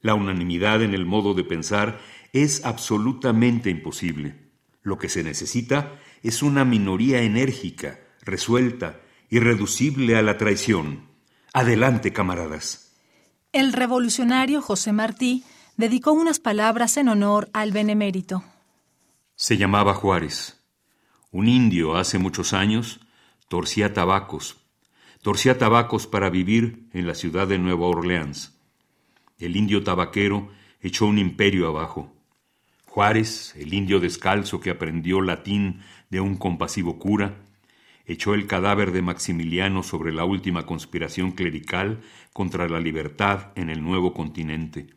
La 0.00 0.14
unanimidad 0.14 0.82
en 0.82 0.94
el 0.94 1.04
modo 1.04 1.34
de 1.34 1.44
pensar 1.44 2.00
es 2.32 2.64
absolutamente 2.64 3.68
imposible. 3.68 4.36
Lo 4.82 4.96
que 4.96 5.10
se 5.10 5.22
necesita 5.22 6.00
es 6.22 6.42
una 6.42 6.64
minoría 6.64 7.20
enérgica, 7.20 8.00
resuelta, 8.22 9.02
irreducible 9.28 10.16
a 10.16 10.22
la 10.22 10.38
traición. 10.38 11.08
Adelante, 11.52 12.14
camaradas. 12.14 12.96
El 13.52 13.74
revolucionario 13.74 14.62
José 14.62 14.92
Martí 14.92 15.44
dedicó 15.76 16.12
unas 16.12 16.40
palabras 16.40 16.96
en 16.96 17.08
honor 17.08 17.48
al 17.52 17.72
benemérito. 17.72 18.42
Se 19.34 19.56
llamaba 19.56 19.94
Juárez. 19.94 20.62
Un 21.30 21.48
indio 21.48 21.96
hace 21.96 22.18
muchos 22.18 22.52
años 22.52 23.00
torcía 23.48 23.92
tabacos. 23.92 24.56
Torcía 25.22 25.58
tabacos 25.58 26.06
para 26.06 26.30
vivir 26.30 26.88
en 26.92 27.06
la 27.06 27.14
ciudad 27.14 27.46
de 27.46 27.58
Nueva 27.58 27.86
Orleans. 27.86 28.58
El 29.38 29.56
indio 29.56 29.84
tabaquero 29.84 30.48
echó 30.80 31.06
un 31.06 31.18
imperio 31.18 31.68
abajo. 31.68 32.12
Juárez, 32.86 33.54
el 33.56 33.74
indio 33.74 34.00
descalzo 34.00 34.60
que 34.60 34.70
aprendió 34.70 35.20
latín 35.20 35.82
de 36.08 36.20
un 36.20 36.36
compasivo 36.36 36.98
cura, 36.98 37.42
echó 38.06 38.32
el 38.32 38.46
cadáver 38.46 38.92
de 38.92 39.02
Maximiliano 39.02 39.82
sobre 39.82 40.12
la 40.12 40.24
última 40.24 40.64
conspiración 40.64 41.32
clerical 41.32 42.00
contra 42.32 42.68
la 42.68 42.80
libertad 42.80 43.52
en 43.56 43.68
el 43.68 43.82
nuevo 43.82 44.14
continente. 44.14 44.95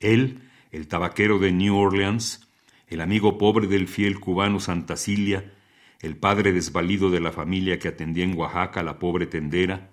Él, 0.00 0.40
el 0.72 0.88
tabaquero 0.88 1.38
de 1.38 1.52
New 1.52 1.76
Orleans, 1.76 2.48
el 2.88 3.02
amigo 3.02 3.36
pobre 3.36 3.66
del 3.66 3.86
fiel 3.86 4.18
cubano 4.18 4.58
Santa 4.58 4.96
Cilia, 4.96 5.52
el 6.00 6.16
padre 6.16 6.52
desvalido 6.52 7.10
de 7.10 7.20
la 7.20 7.32
familia 7.32 7.78
que 7.78 7.88
atendía 7.88 8.24
en 8.24 8.36
Oaxaca 8.36 8.80
a 8.80 8.82
la 8.82 8.98
pobre 8.98 9.26
tendera, 9.26 9.90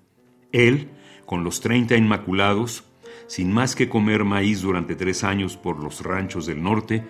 él, 0.54 0.89
con 1.26 1.43
los 1.43 1.60
treinta 1.60 1.98
inmaculados, 1.98 2.86
sin 3.28 3.52
más 3.52 3.76
que 3.76 3.89
comer 3.89 4.24
maíz 4.24 4.62
durante 4.62 4.96
tres 4.96 5.26
años 5.26 5.58
por 5.58 5.84
los 5.84 6.02
ranchos 6.02 6.46
del 6.46 6.63
norte, 6.63 7.04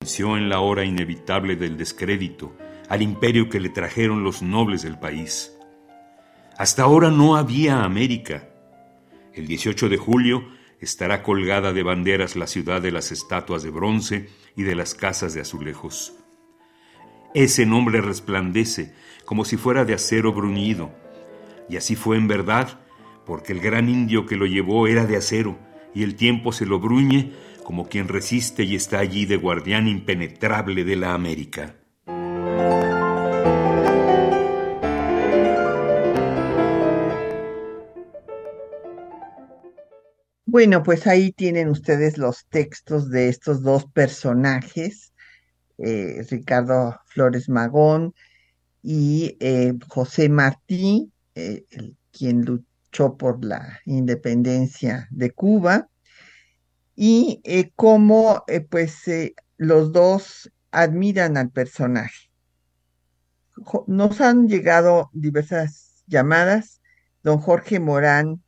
venció 0.00 0.38
en 0.38 0.48
la 0.48 0.60
hora 0.60 0.84
inevitable 0.86 1.56
del 1.56 1.76
descrédito 1.76 2.56
al 2.88 3.02
imperio 3.02 3.50
que 3.50 3.60
le 3.60 3.68
trajeron 3.68 4.24
los 4.24 4.42
nobles 4.42 4.82
del 4.82 4.98
país. 4.98 5.54
Hasta 6.56 6.82
ahora 6.82 7.10
no 7.10 7.36
había 7.36 7.84
América. 7.84 8.48
El 9.34 9.46
18 9.46 9.90
de 9.90 9.96
julio 9.98 10.61
estará 10.82 11.22
colgada 11.22 11.72
de 11.72 11.84
banderas 11.84 12.34
la 12.36 12.48
ciudad 12.48 12.82
de 12.82 12.90
las 12.90 13.12
estatuas 13.12 13.62
de 13.62 13.70
bronce 13.70 14.28
y 14.56 14.64
de 14.64 14.74
las 14.74 14.94
casas 14.94 15.32
de 15.32 15.40
azulejos. 15.40 16.12
Ese 17.34 17.64
nombre 17.64 18.00
resplandece 18.00 18.92
como 19.24 19.44
si 19.44 19.56
fuera 19.56 19.84
de 19.84 19.94
acero 19.94 20.32
bruñido, 20.32 20.92
y 21.68 21.76
así 21.76 21.94
fue 21.94 22.16
en 22.16 22.28
verdad 22.28 22.80
porque 23.24 23.52
el 23.52 23.60
gran 23.60 23.88
indio 23.88 24.26
que 24.26 24.36
lo 24.36 24.44
llevó 24.44 24.88
era 24.88 25.06
de 25.06 25.16
acero, 25.16 25.56
y 25.94 26.02
el 26.02 26.16
tiempo 26.16 26.52
se 26.52 26.66
lo 26.66 26.80
bruñe 26.80 27.32
como 27.62 27.88
quien 27.88 28.08
resiste 28.08 28.64
y 28.64 28.74
está 28.74 28.98
allí 28.98 29.24
de 29.24 29.36
guardián 29.36 29.86
impenetrable 29.86 30.84
de 30.84 30.96
la 30.96 31.14
América. 31.14 31.76
Bueno, 40.52 40.82
pues 40.82 41.06
ahí 41.06 41.32
tienen 41.32 41.68
ustedes 41.68 42.18
los 42.18 42.44
textos 42.48 43.08
de 43.08 43.30
estos 43.30 43.62
dos 43.62 43.86
personajes, 43.86 45.14
eh, 45.78 46.26
Ricardo 46.28 47.00
Flores 47.06 47.48
Magón 47.48 48.12
y 48.82 49.38
eh, 49.40 49.72
José 49.88 50.28
Martí, 50.28 51.10
eh, 51.34 51.64
quien 52.10 52.66
por 53.16 53.42
la 53.42 53.80
independencia 53.86 55.08
de 55.10 55.30
Cuba 55.30 55.88
y 56.94 57.40
cómo 57.74 58.44
pues 58.68 59.04
los 59.56 59.90
dos 59.90 60.52
admiran 60.70 61.38
al 61.38 61.50
personaje. 61.50 62.28
Nos 63.86 64.20
han 64.20 64.48
llegado 64.48 65.08
diversas 65.14 66.04
llamadas. 66.06 66.82
Don 67.22 67.38
Jorge 67.38 67.80
Morán 67.80 68.42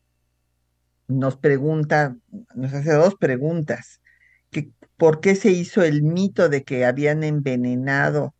nos 1.09 1.37
pregunta, 1.37 2.17
nos 2.55 2.73
hace 2.73 2.93
dos 2.93 3.15
preguntas. 3.17 4.01
Que, 4.51 4.71
¿Por 4.97 5.21
qué 5.21 5.35
se 5.35 5.51
hizo 5.51 5.83
el 5.83 6.03
mito 6.03 6.49
de 6.49 6.65
que 6.65 6.85
habían 6.85 7.25
envenenado 7.25 8.35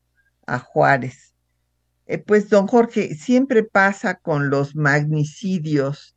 a 0.47 0.59
Juárez? 0.59 1.35
Eh, 2.07 2.19
pues, 2.19 2.49
don 2.51 2.67
Jorge, 2.67 3.15
siempre 3.15 3.65
pasa 3.65 4.17
con 4.17 4.51
los 4.51 4.77
magnicidios 4.77 6.17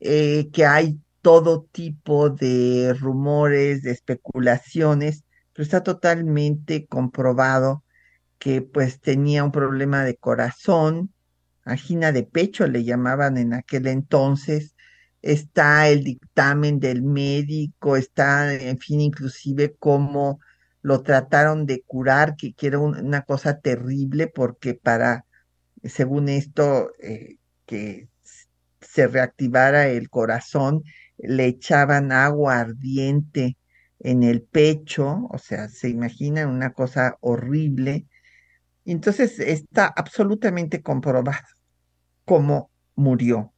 eh, 0.00 0.48
que 0.52 0.64
hay 0.66 0.98
todo 1.22 1.66
tipo 1.72 2.30
de 2.30 2.94
rumores, 2.98 3.82
de 3.82 3.90
especulaciones, 3.90 5.24
pero 5.52 5.64
está 5.64 5.82
totalmente 5.82 6.86
comprobado 6.86 7.84
que 8.38 8.62
pues 8.62 9.00
tenía 9.00 9.44
un 9.44 9.52
problema 9.52 10.02
de 10.04 10.16
corazón, 10.16 11.12
angina 11.64 12.12
de 12.12 12.22
pecho 12.24 12.66
le 12.66 12.84
llamaban 12.84 13.36
en 13.36 13.52
aquel 13.52 13.86
entonces, 13.86 14.74
está 15.22 15.88
el 15.88 16.04
dictamen 16.04 16.80
del 16.80 17.02
médico, 17.02 17.96
está, 17.96 18.54
en 18.54 18.78
fin, 18.78 19.00
inclusive 19.00 19.76
cómo 19.78 20.40
lo 20.82 21.02
trataron 21.02 21.66
de 21.66 21.82
curar, 21.82 22.36
que, 22.36 22.54
era 22.60 22.78
una 22.78 23.22
cosa 23.22 23.60
terrible 23.60 24.28
porque 24.28 24.74
para, 24.74 25.26
según 25.84 26.28
esto, 26.28 26.92
eh, 27.00 27.36
que 27.66 28.08
se 28.80 29.06
reactivara 29.06 29.88
el 29.88 30.08
corazón, 30.08 30.82
le 31.18 31.46
echaban 31.46 32.12
agua 32.12 32.60
ardiente 32.60 33.58
en 34.00 34.22
el 34.22 34.42
pecho, 34.42 35.28
o 35.30 35.38
sea, 35.38 35.68
se 35.68 35.90
imagina 35.90 36.46
una 36.48 36.72
cosa 36.72 37.18
horrible. 37.20 38.06
Entonces 38.86 39.38
está 39.38 39.86
absolutamente 39.94 40.82
comprobado, 40.82 41.46
como 42.24 42.70
murió 42.94 43.52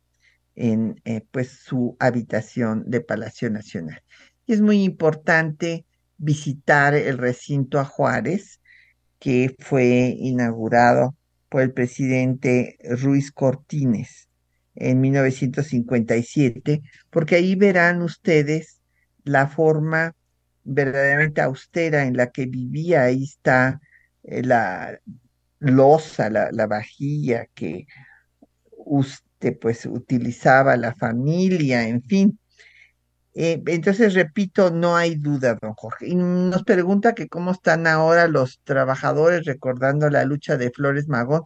en 0.54 1.00
eh, 1.04 1.22
pues 1.30 1.50
su 1.50 1.96
habitación 1.98 2.84
de 2.86 3.00
Palacio 3.00 3.50
Nacional. 3.50 4.02
Y 4.46 4.52
es 4.52 4.60
muy 4.60 4.82
importante 4.82 5.86
visitar 6.18 6.94
el 6.94 7.18
recinto 7.18 7.78
a 7.78 7.84
Juárez, 7.84 8.60
que 9.18 9.54
fue 9.58 10.14
inaugurado 10.18 11.16
por 11.48 11.62
el 11.62 11.72
presidente 11.72 12.76
Ruiz 12.82 13.30
Cortines 13.30 14.28
en 14.74 15.00
1957, 15.00 16.82
porque 17.10 17.36
ahí 17.36 17.54
verán 17.54 18.02
ustedes 18.02 18.80
la 19.24 19.46
forma 19.46 20.14
verdaderamente 20.64 21.40
austera 21.40 22.04
en 22.04 22.16
la 22.16 22.30
que 22.30 22.46
vivía. 22.46 23.04
Ahí 23.04 23.24
está 23.24 23.80
eh, 24.22 24.42
la 24.42 24.98
losa, 25.58 26.30
la, 26.30 26.50
la 26.52 26.66
vajilla 26.66 27.46
que 27.54 27.86
usted 29.42 29.58
pues 29.58 29.86
utilizaba 29.86 30.76
la 30.76 30.94
familia, 30.94 31.88
en 31.88 32.02
fin. 32.02 32.38
Eh, 33.34 33.62
entonces, 33.66 34.14
repito, 34.14 34.70
no 34.70 34.96
hay 34.96 35.16
duda, 35.16 35.58
don 35.60 35.74
Jorge. 35.74 36.08
Y 36.08 36.14
nos 36.14 36.64
pregunta 36.64 37.14
que 37.14 37.28
cómo 37.28 37.52
están 37.52 37.86
ahora 37.86 38.28
los 38.28 38.60
trabajadores 38.64 39.44
recordando 39.46 40.10
la 40.10 40.24
lucha 40.24 40.56
de 40.56 40.70
Flores 40.70 41.08
Magón. 41.08 41.42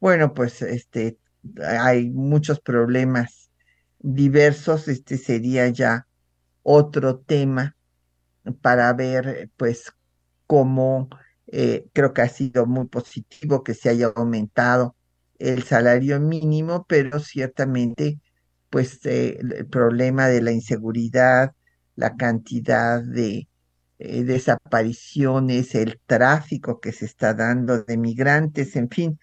Bueno, 0.00 0.32
pues 0.32 0.62
este, 0.62 1.18
hay 1.66 2.10
muchos 2.10 2.60
problemas 2.60 3.50
diversos. 3.98 4.88
Este 4.88 5.18
sería 5.18 5.68
ya 5.68 6.06
otro 6.62 7.18
tema 7.18 7.76
para 8.62 8.92
ver, 8.92 9.50
pues, 9.56 9.92
cómo 10.46 11.08
eh, 11.48 11.86
creo 11.92 12.12
que 12.12 12.22
ha 12.22 12.28
sido 12.28 12.66
muy 12.66 12.86
positivo 12.86 13.64
que 13.64 13.74
se 13.74 13.90
haya 13.90 14.12
aumentado 14.14 14.96
el 15.52 15.62
salario 15.64 16.20
mínimo, 16.20 16.84
pero 16.88 17.20
ciertamente, 17.20 18.18
pues, 18.70 19.04
eh, 19.06 19.38
el 19.40 19.66
problema 19.66 20.28
de 20.28 20.42
la 20.42 20.52
inseguridad, 20.52 21.52
la 21.96 22.16
cantidad 22.16 23.02
de 23.02 23.48
eh, 23.98 24.24
desapariciones, 24.24 25.74
el 25.74 26.00
tráfico 26.06 26.80
que 26.80 26.92
se 26.92 27.06
está 27.06 27.34
dando 27.34 27.82
de 27.82 27.96
migrantes, 27.96 28.76
en 28.76 28.90
fin, 28.90 29.18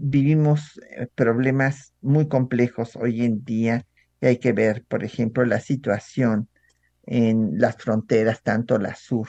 vivimos 0.00 0.80
problemas 1.14 1.92
muy 2.00 2.28
complejos 2.28 2.96
hoy 2.96 3.24
en 3.24 3.44
día 3.44 3.84
y 4.20 4.26
hay 4.26 4.38
que 4.38 4.52
ver, 4.52 4.84
por 4.88 5.04
ejemplo, 5.04 5.44
la 5.44 5.60
situación 5.60 6.48
en 7.04 7.58
las 7.58 7.76
fronteras, 7.76 8.42
tanto 8.42 8.78
la 8.78 8.94
sur 8.94 9.28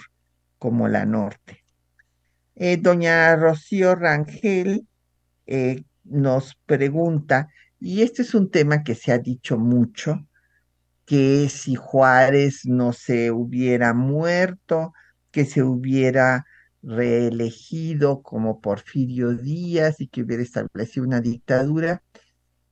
como 0.57 0.87
la 0.87 1.05
norte. 1.05 1.63
Eh, 2.55 2.77
doña 2.77 3.35
Rocío 3.35 3.95
Rangel 3.95 4.87
eh, 5.45 5.83
nos 6.09 6.55
pregunta, 6.65 7.49
y 7.79 8.01
este 8.01 8.23
es 8.23 8.33
un 8.33 8.49
tema 8.49 8.83
que 8.83 8.95
se 8.95 9.11
ha 9.11 9.19
dicho 9.19 9.57
mucho, 9.57 10.25
que 11.05 11.47
si 11.49 11.75
Juárez 11.75 12.61
no 12.65 12.93
se 12.93 13.31
hubiera 13.31 13.93
muerto, 13.93 14.93
que 15.31 15.45
se 15.45 15.63
hubiera 15.63 16.45
reelegido 16.81 18.21
como 18.21 18.61
Porfirio 18.61 19.33
Díaz 19.33 19.99
y 19.99 20.07
que 20.07 20.23
hubiera 20.23 20.43
establecido 20.43 21.05
una 21.05 21.21
dictadura. 21.21 22.03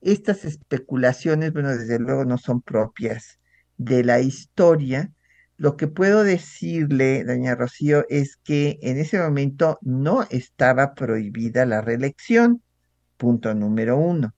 Estas 0.01 0.45
especulaciones, 0.45 1.53
bueno, 1.53 1.69
desde 1.69 1.99
luego 1.99 2.25
no 2.25 2.38
son 2.38 2.61
propias 2.61 3.39
de 3.77 4.03
la 4.03 4.19
historia, 4.19 5.11
lo 5.57 5.77
que 5.77 5.88
puedo 5.88 6.23
decirle, 6.23 7.23
doña 7.23 7.55
Rocío, 7.55 8.05
es 8.09 8.36
que 8.36 8.77
en 8.81 8.97
ese 8.97 9.19
momento 9.19 9.79
no 9.81 10.23
estaba 10.29 10.93
prohibida 10.93 11.65
la 11.65 11.81
reelección, 11.81 12.61
punto 13.18 13.53
número 13.53 13.97
uno, 13.97 14.34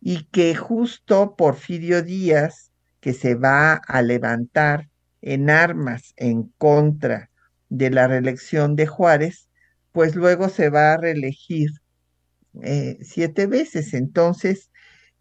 y 0.00 0.24
que 0.24 0.54
justo 0.54 1.36
Porfirio 1.36 2.02
Díaz, 2.02 2.72
que 3.00 3.12
se 3.12 3.34
va 3.34 3.74
a 3.74 4.02
levantar 4.02 4.88
en 5.22 5.50
armas 5.50 6.12
en 6.16 6.44
contra 6.58 7.30
de 7.68 7.90
la 7.90 8.06
reelección 8.06 8.76
de 8.76 8.86
Juárez, 8.86 9.48
pues 9.92 10.14
luego 10.14 10.48
se 10.48 10.70
va 10.70 10.92
a 10.92 10.96
reelegir 10.98 11.70
eh, 12.62 12.98
siete 13.02 13.46
veces. 13.46 13.94
Entonces, 13.94 14.70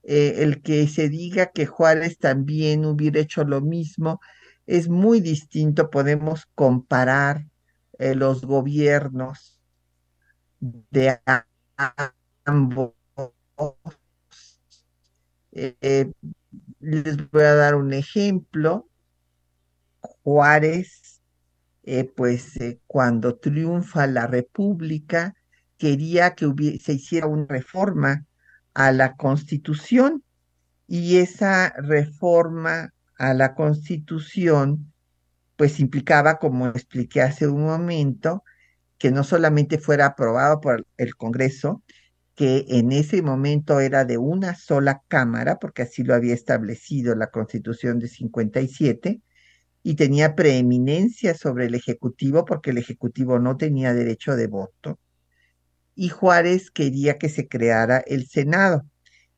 eh, 0.03 0.35
el 0.43 0.61
que 0.61 0.87
se 0.87 1.09
diga 1.09 1.47
que 1.47 1.65
Juárez 1.65 2.17
también 2.17 2.85
hubiera 2.85 3.19
hecho 3.19 3.43
lo 3.43 3.61
mismo 3.61 4.19
es 4.67 4.89
muy 4.89 5.21
distinto. 5.21 5.89
Podemos 5.89 6.47
comparar 6.55 7.45
eh, 7.97 8.15
los 8.15 8.45
gobiernos 8.45 9.59
de 10.59 11.19
ambos. 12.45 12.93
Eh, 15.51 16.11
les 16.79 17.31
voy 17.31 17.43
a 17.43 17.55
dar 17.55 17.75
un 17.75 17.93
ejemplo. 17.93 18.89
Juárez, 20.23 21.21
pues 22.15 22.53
cuando 22.87 23.37
triunfa 23.37 24.07
la 24.07 24.27
República, 24.27 25.35
quería 25.77 26.35
que 26.35 26.79
se 26.81 26.93
hiciera 26.93 27.27
una 27.27 27.45
reforma 27.47 28.25
a 28.73 28.91
la 28.91 29.15
Constitución 29.15 30.23
y 30.87 31.17
esa 31.17 31.73
reforma 31.77 32.93
a 33.17 33.33
la 33.33 33.55
Constitución 33.55 34.91
pues 35.55 35.79
implicaba, 35.79 36.37
como 36.37 36.67
expliqué 36.67 37.21
hace 37.21 37.47
un 37.47 37.63
momento, 37.63 38.43
que 38.97 39.11
no 39.11 39.23
solamente 39.23 39.77
fuera 39.77 40.07
aprobado 40.07 40.59
por 40.59 40.85
el 40.97 41.15
Congreso, 41.15 41.81
que 42.35 42.65
en 42.69 42.91
ese 42.91 43.21
momento 43.21 43.79
era 43.79 44.05
de 44.05 44.17
una 44.17 44.55
sola 44.55 45.01
Cámara, 45.07 45.57
porque 45.59 45.83
así 45.83 46.03
lo 46.03 46.13
había 46.13 46.33
establecido 46.33 47.15
la 47.15 47.31
Constitución 47.31 47.99
de 47.99 48.07
57, 48.09 49.21
y 49.83 49.95
tenía 49.95 50.35
preeminencia 50.35 51.35
sobre 51.35 51.65
el 51.67 51.75
Ejecutivo, 51.75 52.45
porque 52.45 52.71
el 52.71 52.79
Ejecutivo 52.79 53.39
no 53.39 53.57
tenía 53.57 53.93
derecho 53.93 54.35
de 54.35 54.47
voto 54.47 54.99
y 55.95 56.09
Juárez 56.09 56.69
quería 56.71 57.17
que 57.17 57.29
se 57.29 57.47
creara 57.47 58.03
el 58.05 58.27
Senado, 58.27 58.85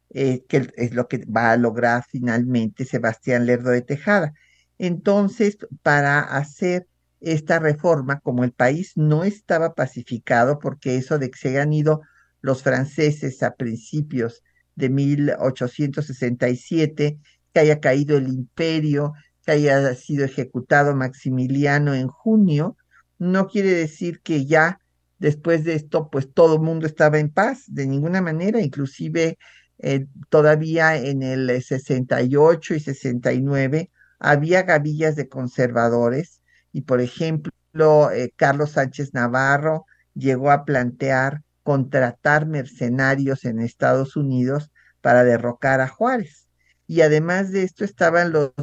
eh, 0.10 0.43
que 0.50 0.70
es 0.76 0.93
lo 0.93 1.08
que 1.08 1.24
va 1.26 1.52
a 1.52 1.58
lograr 1.58 2.04
finalmente 2.10 2.86
Sebastián 2.86 3.45
Lerdo 3.45 3.70
de 3.70 3.84
Tejada. 3.84 4.34
Entonces, 4.80 5.58
para 5.84 6.20
hacer 6.20 6.88
esta 7.20 7.60
reforma, 7.60 8.20
como 8.20 8.43
el 8.43 8.52
país 8.52 8.93
no 8.95 9.24
estaba 9.24 9.76
pacificado, 9.76 10.60
porque 10.60 10.98
eso 10.98 11.20
de 11.20 11.30
que 11.30 11.38
se 11.38 11.50
hayan 11.50 11.74
ido 11.74 12.02
los 12.42 12.64
franceses 12.64 13.44
a 13.44 13.56
principios 13.56 14.44
de 14.76 14.90
1867, 14.90 17.20
que 17.54 17.60
haya 17.60 17.80
caído 17.80 18.18
el 18.18 18.28
imperio, 18.28 19.14
que 19.46 19.52
haya 19.54 19.96
sido 19.96 20.26
ejecutado 20.26 20.96
Maximiliano 20.96 21.94
en 21.96 22.08
junio, 22.08 22.76
no 23.18 23.48
quiere 23.48 23.72
decir 23.72 24.22
que 24.22 24.46
ya 24.46 24.80
Después 25.20 25.64
de 25.64 25.74
esto, 25.74 26.10
pues 26.10 26.32
todo 26.32 26.56
el 26.56 26.62
mundo 26.62 26.86
estaba 26.86 27.18
en 27.18 27.30
paz, 27.30 27.64
de 27.68 27.88
ninguna 27.88 28.22
manera, 28.22 28.62
inclusive 28.62 29.38
eh, 29.80 30.06
todavía 30.30 30.96
en 30.96 31.24
el 31.24 31.62
68 31.62 32.76
y 32.76 32.80
69 32.80 33.92
había 34.20 34.64
gavillas 34.64 35.16
de 35.16 35.28
conservadores 35.28 36.42
y, 36.72 36.82
por 36.82 37.02
ejemplo, 37.02 38.12
eh, 38.12 38.32
Carlos 38.36 38.72
Sánchez 38.72 39.14
Navarro 39.14 39.86
llegó 40.14 40.52
a 40.52 40.66
plantear 40.66 41.44
contratar 41.68 42.45
mercenarios 42.45 43.43
en 43.43 43.59
Estados 43.59 44.15
Unidos 44.15 44.72
para 45.01 45.26
derrocar 45.26 45.82
a 45.82 45.89
Juárez. 45.89 46.47
Y 46.88 47.01
además 47.01 47.51
de 47.51 47.63
esto 47.63 47.84
estaban 47.84 48.32
los 48.32 48.53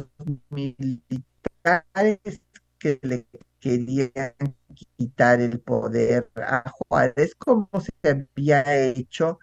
militares 0.49 2.41
que 2.79 2.99
le 3.03 3.27
querían 3.59 4.33
quitar 4.97 5.39
el 5.39 5.59
poder 5.59 6.31
a 6.35 6.67
Juárez 6.67 7.35
como 7.35 7.69
se 7.79 7.91
había 8.09 8.63
hecho 8.75 9.37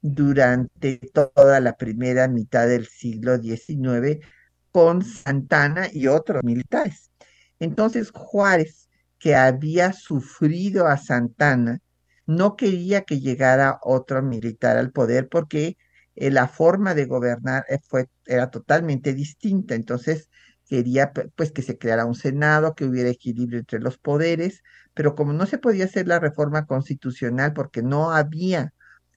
durante 0.00 0.98
toda 1.12 1.58
la 1.58 1.76
primera 1.76 2.28
mitad 2.28 2.68
del 2.68 2.86
siglo 2.86 3.36
XIX 3.36 4.24
con 4.70 5.02
Santana 5.02 5.88
y 5.92 6.06
otros 6.06 6.44
militares. 6.44 7.10
Entonces 7.58 8.12
Juárez, 8.12 8.88
que 9.18 9.34
había 9.34 9.92
sufrido 9.92 10.86
a 10.86 10.96
Santana, 10.98 11.80
no 12.26 12.56
quería 12.56 13.02
que 13.04 13.20
llegara 13.20 13.78
otro 13.82 14.22
militar 14.22 14.76
al 14.76 14.92
poder 14.92 15.28
porque 15.28 15.76
eh, 16.16 16.30
la 16.30 16.48
forma 16.48 16.94
de 16.94 17.06
gobernar 17.06 17.64
eh, 17.68 17.78
fue, 17.86 18.08
era 18.26 18.50
totalmente 18.50 19.14
distinta. 19.14 19.74
Entonces 19.74 20.30
quería 20.68 21.12
pues 21.36 21.52
que 21.52 21.62
se 21.62 21.78
creara 21.78 22.04
un 22.06 22.14
Senado, 22.14 22.74
que 22.74 22.84
hubiera 22.84 23.10
equilibrio 23.10 23.60
entre 23.60 23.80
los 23.80 23.98
poderes, 23.98 24.62
pero 24.94 25.14
como 25.14 25.32
no 25.32 25.46
se 25.46 25.58
podía 25.58 25.84
hacer 25.84 26.08
la 26.08 26.18
reforma 26.18 26.66
constitucional 26.66 27.52
porque 27.52 27.82
no 27.82 28.12
había, 28.12 28.72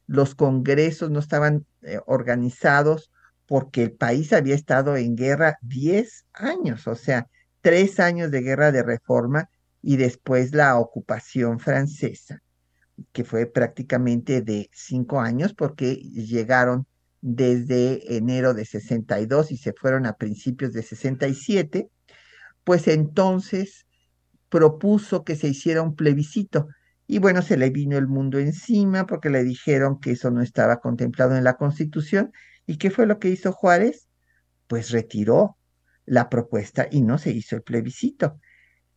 los 0.07 0.36
congresos 0.36 1.10
no 1.12 1.20
estaban 1.20 1.66
eh, 1.82 1.99
organizados 2.05 3.12
porque 3.47 3.84
el 3.84 3.91
país 3.93 4.32
había 4.34 4.55
estado 4.55 4.95
en 4.97 5.16
guerra 5.16 5.57
10 5.62 6.26
años, 6.34 6.88
o 6.88 6.95
sea, 6.95 7.28
tres 7.62 7.99
años 7.99 8.30
de 8.32 8.41
guerra 8.41 8.72
de 8.72 8.84
reforma 8.84 9.49
y 9.82 9.97
después 9.97 10.53
la 10.53 10.78
ocupación 10.78 11.60
francesa, 11.60 12.41
que 13.12 13.24
fue 13.24 13.45
prácticamente 13.45 14.41
de 14.41 14.70
cinco 14.74 15.20
años 15.20 15.54
porque 15.54 15.95
llegaron 15.95 16.88
desde 17.22 18.16
enero 18.16 18.54
de 18.54 18.66
62 18.66 19.52
y 19.52 19.58
se 19.58 19.74
fueron 19.74 20.06
a 20.06 20.14
principios 20.14 20.74
de 20.74 20.84
67, 20.84 21.89
pues 22.64 22.88
entonces 22.88 23.86
propuso 24.50 25.24
que 25.24 25.36
se 25.36 25.47
hiciera 25.47 25.82
un 25.82 25.95
plebiscito. 25.95 26.68
Y 27.08 27.20
bueno, 27.20 27.41
se 27.41 27.58
le 27.58 27.70
vino 27.70 27.97
el 27.97 28.08
mundo 28.08 28.39
encima 28.39 29.06
porque 29.06 29.30
le 29.30 29.43
dijeron 29.43 30.00
que 30.00 30.12
eso 30.12 30.32
no 30.32 30.41
estaba 30.41 30.80
contemplado 30.80 31.36
en 31.36 31.43
la 31.43 31.58
Constitución. 31.58 32.32
¿Y 32.66 32.78
qué 32.78 32.91
fue 32.91 33.08
lo 33.08 33.20
que 33.20 33.30
hizo 33.30 33.52
Juárez? 33.52 34.08
Pues 34.68 34.91
retiró 34.91 35.58
la 36.06 36.30
propuesta 36.30 36.88
y 36.89 37.02
no 37.02 37.18
se 37.18 37.32
hizo 37.32 37.56
el 37.56 37.64
plebiscito. 37.64 38.39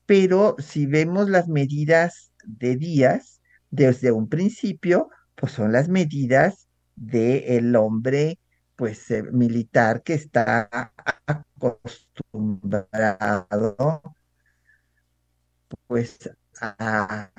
Pero 0.06 0.56
si 0.58 0.86
vemos 0.86 1.28
las 1.30 1.48
medidas 1.48 2.32
de 2.44 2.76
Díaz, 2.76 3.41
desde 3.72 4.12
un 4.12 4.28
principio, 4.28 5.10
pues 5.34 5.50
son 5.52 5.72
las 5.72 5.88
medidas 5.88 6.68
del 6.94 7.74
hombre 7.74 8.38
pues 8.76 9.10
eh, 9.10 9.24
militar 9.24 10.02
que 10.02 10.14
está 10.14 10.92
acostumbrado 11.26 14.02
pues 15.86 16.30
a, 16.60 17.30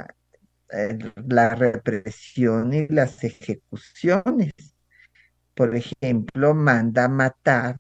la 1.28 1.50
represión 1.50 2.74
y 2.74 2.88
las 2.88 3.24
ejecuciones. 3.24 4.54
Por 5.54 5.76
ejemplo, 5.76 6.56
manda 6.56 7.08
matar 7.08 7.80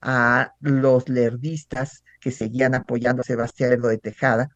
a 0.00 0.54
los 0.58 1.08
lerdistas 1.08 2.02
que 2.20 2.32
seguían 2.32 2.74
apoyando 2.74 3.22
a 3.22 3.24
Sebastián 3.24 3.80
de 3.80 3.98
Tejada 3.98 4.48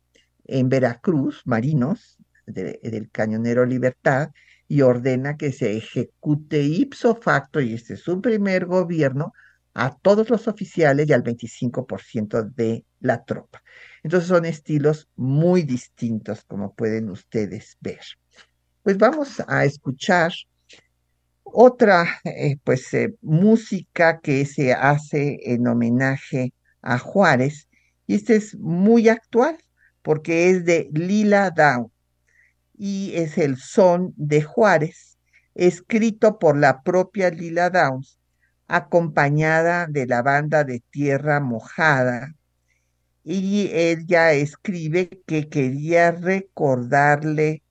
en 0.45 0.69
Veracruz, 0.69 1.43
marinos 1.45 2.16
del 2.47 3.11
cañonero 3.11 3.67
Libertad, 3.67 4.31
y 4.69 4.83
ordena 4.83 5.37
que 5.37 5.53
se 5.53 5.77
ejecute 5.77 6.63
ipso 6.63 7.15
facto, 7.15 7.61
y 7.61 7.75
este 7.75 7.95
es 7.95 8.01
su 8.01 8.21
primer 8.21 8.67
gobierno, 8.67 9.33
a 9.75 9.95
todos 9.95 10.31
los 10.31 10.49
oficiales 10.49 11.09
y 11.09 11.13
al 11.13 11.23
25% 11.23 12.43
de 12.55 12.85
la 13.01 13.25
tropa. 13.25 13.63
Entonces 14.03 14.29
son 14.29 14.47
estilos 14.47 15.09
muy 15.17 15.63
distintos, 15.63 16.45
como 16.45 16.75
pueden 16.75 17.11
ustedes 17.11 17.77
ver. 17.81 18.01
Pues 18.83 18.97
vamos 18.97 19.43
a 19.47 19.65
escuchar 19.65 20.33
otra 21.43 22.21
eh, 22.25 22.57
pues 22.65 22.93
eh, 22.95 23.15
música 23.21 24.21
que 24.21 24.47
se 24.47 24.73
hace 24.73 25.39
en 25.43 25.67
homenaje 25.67 26.53
a 26.83 26.99
Juárez 26.99 27.69
y 28.07 28.15
este 28.15 28.37
es 28.37 28.57
muy 28.57 29.09
actual 29.09 29.59
porque 30.03 30.51
es 30.51 30.65
de 30.65 30.89
Lila 30.93 31.51
Down 31.51 31.91
y 32.79 33.13
es 33.15 33.39
el 33.39 33.57
son 33.57 34.13
de 34.17 34.43
Juárez, 34.43 35.19
escrito 35.55 36.39
por 36.39 36.57
la 36.57 36.83
propia 36.83 37.31
Lila 37.31 37.71
Downs, 37.71 38.19
acompañada 38.69 39.87
de 39.87 40.07
la 40.07 40.23
banda 40.23 40.65
de 40.65 40.83
Tierra 40.91 41.41
Mojada. 41.41 42.35
Y 43.25 43.71
ella 43.73 44.33
escribe 44.33 45.23
que 45.27 45.49
quería 45.49 46.11
recordarle 46.13 47.63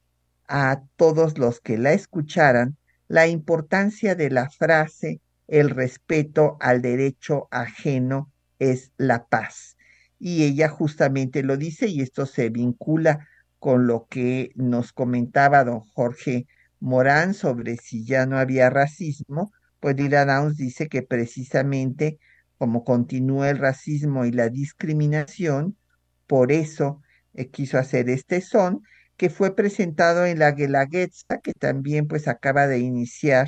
a 0.47 0.81
todos 0.95 1.37
los 1.37 1.61
que 1.61 1.77
la 1.77 1.93
escucharan 1.93 2.77
la 3.07 3.27
importancia 3.27 4.15
de 4.15 4.31
la 4.31 4.49
frase 4.49 5.21
el 5.47 5.69
respeto 5.69 6.57
al 6.59 6.81
derecho 6.81 7.47
ajeno 7.51 8.31
es 8.57 8.91
la 8.97 9.27
paz. 9.27 9.77
Y 10.17 10.43
ella 10.43 10.69
justamente 10.69 11.43
lo 11.43 11.55
dice 11.57 11.87
y 11.87 12.01
esto 12.01 12.25
se 12.25 12.49
vincula 12.49 13.27
con 13.65 13.87
lo 13.87 14.05
que 14.07 14.51
nos 14.53 14.93
comentaba 14.93 15.63
don 15.63 15.79
Jorge 15.79 16.45
Morán 16.79 17.33
sobre 17.33 17.77
si 17.77 18.05
ya 18.05 18.27
no 18.27 18.37
había 18.37 18.69
racismo, 18.69 19.51
pues 19.79 19.95
Lila 19.95 20.23
Downs 20.23 20.57
dice 20.57 20.87
que 20.87 21.01
precisamente 21.01 22.19
como 22.59 22.83
continúa 22.83 23.49
el 23.49 23.57
racismo 23.57 24.23
y 24.25 24.31
la 24.31 24.49
discriminación, 24.49 25.79
por 26.27 26.51
eso 26.51 27.01
eh, 27.33 27.49
quiso 27.49 27.79
hacer 27.79 28.07
este 28.07 28.41
son, 28.41 28.83
que 29.17 29.31
fue 29.31 29.55
presentado 29.55 30.27
en 30.27 30.37
la 30.37 30.51
Guelaguetza, 30.51 31.39
que 31.39 31.53
también 31.53 32.07
pues 32.07 32.27
acaba 32.27 32.67
de 32.67 32.77
iniciar 32.77 33.47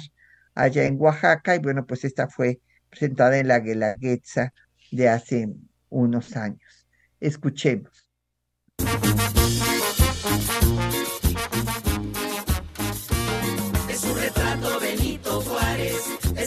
allá 0.55 0.85
en 0.85 0.99
Oaxaca, 0.99 1.55
y 1.55 1.59
bueno, 1.59 1.85
pues 1.85 2.03
esta 2.05 2.27
fue 2.27 2.59
presentada 2.89 3.37
en 3.37 3.49
la 3.49 3.59
Guelaguetza 3.59 4.51
de 4.91 5.09
hace 5.09 5.53
unos 5.89 6.35
años. 6.35 6.87
Escuchemos. 7.19 8.09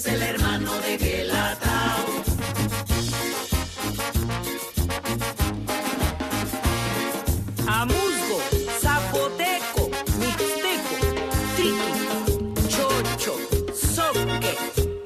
Es 0.01 0.07
el 0.07 0.23
hermano 0.23 0.73
de 0.81 0.97
Guelatao. 0.97 2.05
Amusgo, 7.67 8.39
zapoteco, 8.81 9.91
mixteco, 10.19 10.97
triqui, 11.57 11.93
chocho, 12.69 13.35
soque, 13.75 14.57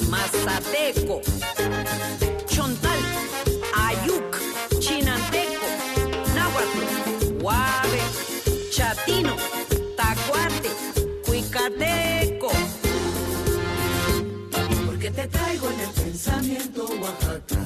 mazateco, 0.08 1.20
chontal, 2.46 3.00
ayuc, 3.88 4.30
chinanteco, 4.78 5.66
náhuatl, 6.36 7.40
guave, 7.40 8.00
chatino, 8.70 9.34
Oaxaca. 16.54 17.64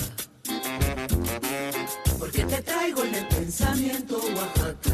Porque 2.19 2.45
te 2.45 2.63
traigo 2.63 3.05
en 3.05 3.15
el 3.17 3.29
pensamiento 3.29 4.19
Oaxaca. 4.35 4.93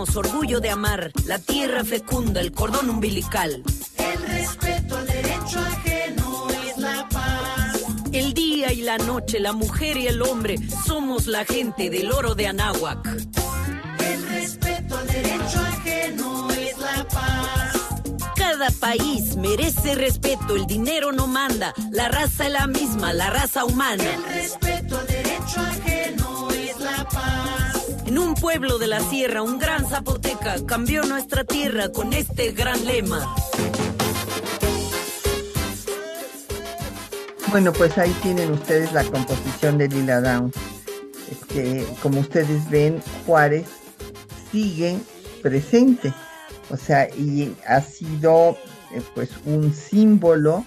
Orgullo 0.00 0.60
de 0.60 0.70
amar 0.70 1.12
la 1.26 1.38
tierra 1.38 1.84
fecunda, 1.84 2.40
el 2.40 2.52
cordón 2.52 2.88
umbilical. 2.88 3.62
El 3.98 4.22
respeto 4.22 4.96
al 4.96 5.06
derecho 5.06 5.58
ajeno 5.58 6.48
es 6.66 6.78
la 6.78 7.06
paz. 7.10 7.84
El 8.10 8.32
día 8.32 8.72
y 8.72 8.80
la 8.80 8.96
noche, 8.96 9.38
la 9.40 9.52
mujer 9.52 9.98
y 9.98 10.06
el 10.06 10.22
hombre, 10.22 10.56
somos 10.86 11.26
la 11.26 11.44
gente 11.44 11.90
del 11.90 12.10
oro 12.12 12.34
de 12.34 12.46
Anáhuac. 12.46 13.06
El 14.02 14.28
respeto 14.30 14.96
al 14.96 15.06
derecho 15.06 15.60
ajeno 15.60 16.50
es 16.50 16.78
la 16.78 17.06
paz. 17.06 17.76
Cada 18.36 18.70
país 18.70 19.36
merece 19.36 19.94
respeto, 19.96 20.56
el 20.56 20.66
dinero 20.66 21.12
no 21.12 21.26
manda, 21.26 21.74
la 21.90 22.08
raza 22.08 22.46
es 22.46 22.52
la 22.52 22.66
misma, 22.66 23.12
la 23.12 23.28
raza 23.28 23.66
humana. 23.66 24.02
El 24.02 24.24
respeto 24.24 24.98
al 24.98 25.06
derecho 25.06 25.60
ajeno 25.60 26.48
es 26.52 26.80
la 26.80 27.04
paz. 27.06 27.59
En 28.10 28.18
un 28.18 28.34
pueblo 28.34 28.78
de 28.78 28.88
la 28.88 28.98
sierra, 28.98 29.40
un 29.40 29.60
gran 29.60 29.86
zapoteca 29.86 30.56
cambió 30.66 31.04
nuestra 31.04 31.44
tierra 31.44 31.92
con 31.92 32.12
este 32.12 32.50
gran 32.50 32.84
lema. 32.84 33.36
Bueno, 37.52 37.72
pues 37.72 37.96
ahí 37.98 38.10
tienen 38.20 38.50
ustedes 38.50 38.92
la 38.92 39.04
composición 39.04 39.78
de 39.78 39.86
Lila 39.86 40.20
Downs. 40.22 40.56
Este, 41.30 41.86
como 42.02 42.18
ustedes 42.18 42.68
ven, 42.68 43.00
Juárez 43.24 43.68
sigue 44.50 44.98
presente. 45.40 46.12
O 46.70 46.76
sea, 46.76 47.08
y 47.10 47.54
ha 47.64 47.80
sido 47.80 48.58
eh, 48.90 49.02
pues 49.14 49.30
un 49.44 49.72
símbolo 49.72 50.66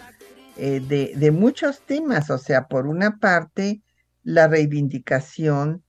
eh, 0.56 0.80
de, 0.80 1.32
muchos 1.32 1.82
temas. 1.82 2.30
O 2.30 2.38
sea, 2.38 2.70
por 2.70 2.88
una 2.88 3.18
parte, 3.20 3.82
la 4.24 4.48
reivindicación 4.48 5.83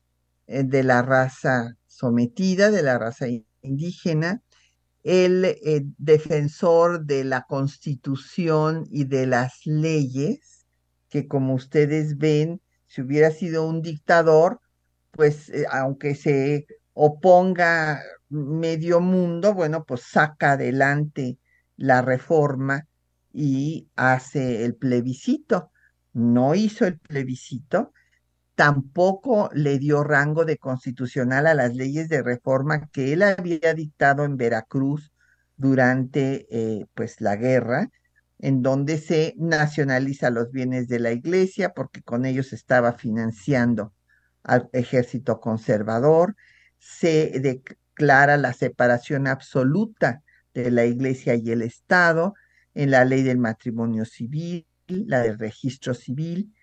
de 0.47 0.83
la 0.83 1.03
raza 1.03 1.75
sometida, 1.87 2.71
de 2.71 2.83
la 2.83 2.99
raza 2.99 3.27
indígena, 3.63 4.43
el 5.03 5.45
eh, 5.45 5.85
defensor 5.99 7.05
de 7.05 7.25
la 7.25 7.43
constitución 7.43 8.87
y 8.91 9.05
de 9.05 9.27
las 9.27 9.61
leyes, 9.67 10.67
que 11.09 11.29
como 11.29 11.55
ustedes 11.55 12.17
ven, 12.17 12.61
si 12.87 13.03
hubiera 13.03 13.31
sido 13.31 13.67
un 13.69 13.83
dictador, 13.83 14.61
pues 15.11 15.51
eh, 15.51 15.67
aunque 15.71 16.15
se 16.15 16.67
oponga 16.95 18.01
medio 18.29 19.01
mundo, 19.01 19.55
bueno, 19.55 19.85
pues 19.85 20.03
saca 20.03 20.53
adelante 20.53 21.39
la 21.77 22.03
reforma 22.03 22.89
y 23.33 23.89
hace 23.97 24.65
el 24.65 24.75
plebiscito. 24.75 25.71
No 26.13 26.55
hizo 26.55 26.87
el 26.87 26.99
plebiscito, 26.99 27.93
tampoco 28.55 29.51
le 29.53 29.79
dio 29.79 30.05
rango 30.05 30.45
de 30.45 30.59
constitucional 30.59 31.47
a 31.47 31.55
las 31.55 31.75
leyes 31.75 32.09
de 32.09 32.23
reforma 32.23 32.89
que 32.89 33.13
él 33.13 33.23
había 33.23 33.75
dictado 33.75 34.25
en 34.25 34.37
Veracruz 34.37 35.13
durante 35.57 36.47
eh, 36.51 36.87
pues 36.95 37.21
la 37.21 37.37
guerra, 37.37 37.91
en 38.39 38.63
donde 38.63 38.99
se 38.99 39.35
nacionaliza 39.39 40.31
los 40.31 40.51
bienes 40.51 40.89
de 40.89 40.99
la 41.01 41.13
iglesia 41.13 41.71
porque 41.71 42.03
con 42.03 42.27
ellos 42.27 42.53
estaba 42.53 42.93
financiando 42.93 43.93
al 44.43 44.69
ejército 44.73 45.41
conservador, 45.41 46.37
se 46.79 47.41
declara 47.41 48.37
la 48.37 48.53
separación 48.53 49.27
absoluta 49.27 50.23
de 50.53 50.71
la 50.71 50.85
iglesia 50.85 51.35
y 51.35 51.51
el 51.51 51.63
Estado 51.63 52.35
en 52.75 52.91
la 52.91 53.05
ley 53.05 53.23
del 53.23 53.39
matrimonio 53.39 54.05
civil, 54.05 54.67
la 54.87 55.21
del 55.21 55.39
registro 55.39 55.95
civil, 55.95 56.54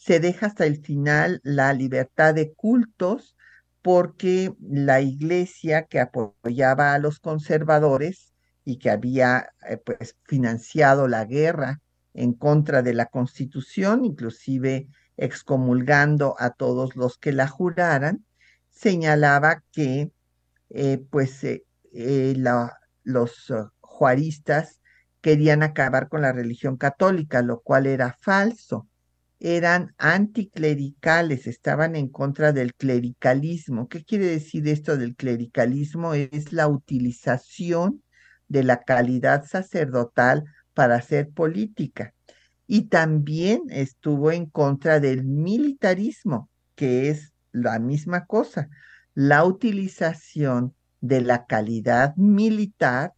se 0.00 0.18
deja 0.18 0.46
hasta 0.46 0.64
el 0.64 0.82
final 0.82 1.40
la 1.44 1.74
libertad 1.74 2.34
de 2.34 2.54
cultos 2.54 3.36
porque 3.82 4.54
la 4.58 5.02
iglesia 5.02 5.84
que 5.84 6.00
apoyaba 6.00 6.94
a 6.94 6.98
los 6.98 7.20
conservadores 7.20 8.32
y 8.64 8.78
que 8.78 8.88
había 8.88 9.50
eh, 9.68 9.76
pues, 9.76 10.16
financiado 10.24 11.06
la 11.06 11.26
guerra 11.26 11.82
en 12.14 12.32
contra 12.32 12.80
de 12.80 12.94
la 12.94 13.06
constitución, 13.06 14.06
inclusive 14.06 14.88
excomulgando 15.18 16.34
a 16.38 16.48
todos 16.48 16.96
los 16.96 17.18
que 17.18 17.32
la 17.32 17.46
juraran, 17.46 18.24
señalaba 18.70 19.62
que 19.70 20.10
eh, 20.70 21.04
pues 21.10 21.44
eh, 21.44 22.42
los 23.04 23.52
juaristas 23.80 24.80
querían 25.20 25.62
acabar 25.62 26.08
con 26.08 26.22
la 26.22 26.32
religión 26.32 26.78
católica, 26.78 27.42
lo 27.42 27.60
cual 27.60 27.86
era 27.86 28.16
falso 28.18 28.88
eran 29.40 29.94
anticlericales, 29.96 31.46
estaban 31.46 31.96
en 31.96 32.08
contra 32.08 32.52
del 32.52 32.74
clericalismo. 32.74 33.88
¿Qué 33.88 34.04
quiere 34.04 34.26
decir 34.26 34.68
esto 34.68 34.98
del 34.98 35.16
clericalismo? 35.16 36.12
Es 36.12 36.52
la 36.52 36.68
utilización 36.68 38.02
de 38.48 38.64
la 38.64 38.82
calidad 38.82 39.46
sacerdotal 39.46 40.44
para 40.74 40.96
hacer 40.96 41.30
política. 41.30 42.12
Y 42.66 42.88
también 42.88 43.62
estuvo 43.70 44.30
en 44.30 44.46
contra 44.46 45.00
del 45.00 45.24
militarismo, 45.24 46.50
que 46.74 47.08
es 47.08 47.32
la 47.50 47.78
misma 47.78 48.26
cosa, 48.26 48.68
la 49.14 49.44
utilización 49.44 50.74
de 51.00 51.22
la 51.22 51.46
calidad 51.46 52.14
militar 52.16 53.14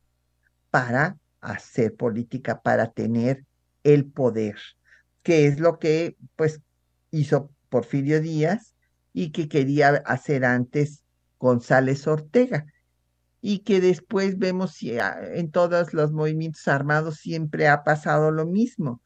para 0.70 1.18
hacer 1.40 1.96
política, 1.96 2.62
para 2.62 2.92
tener 2.92 3.44
el 3.82 4.06
poder 4.06 4.56
que 5.22 5.46
es 5.46 5.60
lo 5.60 5.78
que 5.78 6.16
pues 6.36 6.60
hizo 7.10 7.50
Porfirio 7.68 8.20
Díaz 8.20 8.74
y 9.12 9.30
que 9.30 9.48
quería 9.48 10.02
hacer 10.06 10.44
antes 10.44 11.04
González 11.38 12.06
Ortega 12.06 12.66
y 13.40 13.58
que 13.60 13.80
después 13.80 14.38
vemos 14.38 14.78
ah, 15.00 15.18
en 15.34 15.50
todos 15.50 15.92
los 15.92 16.12
movimientos 16.12 16.66
armados 16.68 17.16
siempre 17.16 17.68
ha 17.68 17.82
pasado 17.82 18.30
lo 18.30 18.46
mismo, 18.46 19.02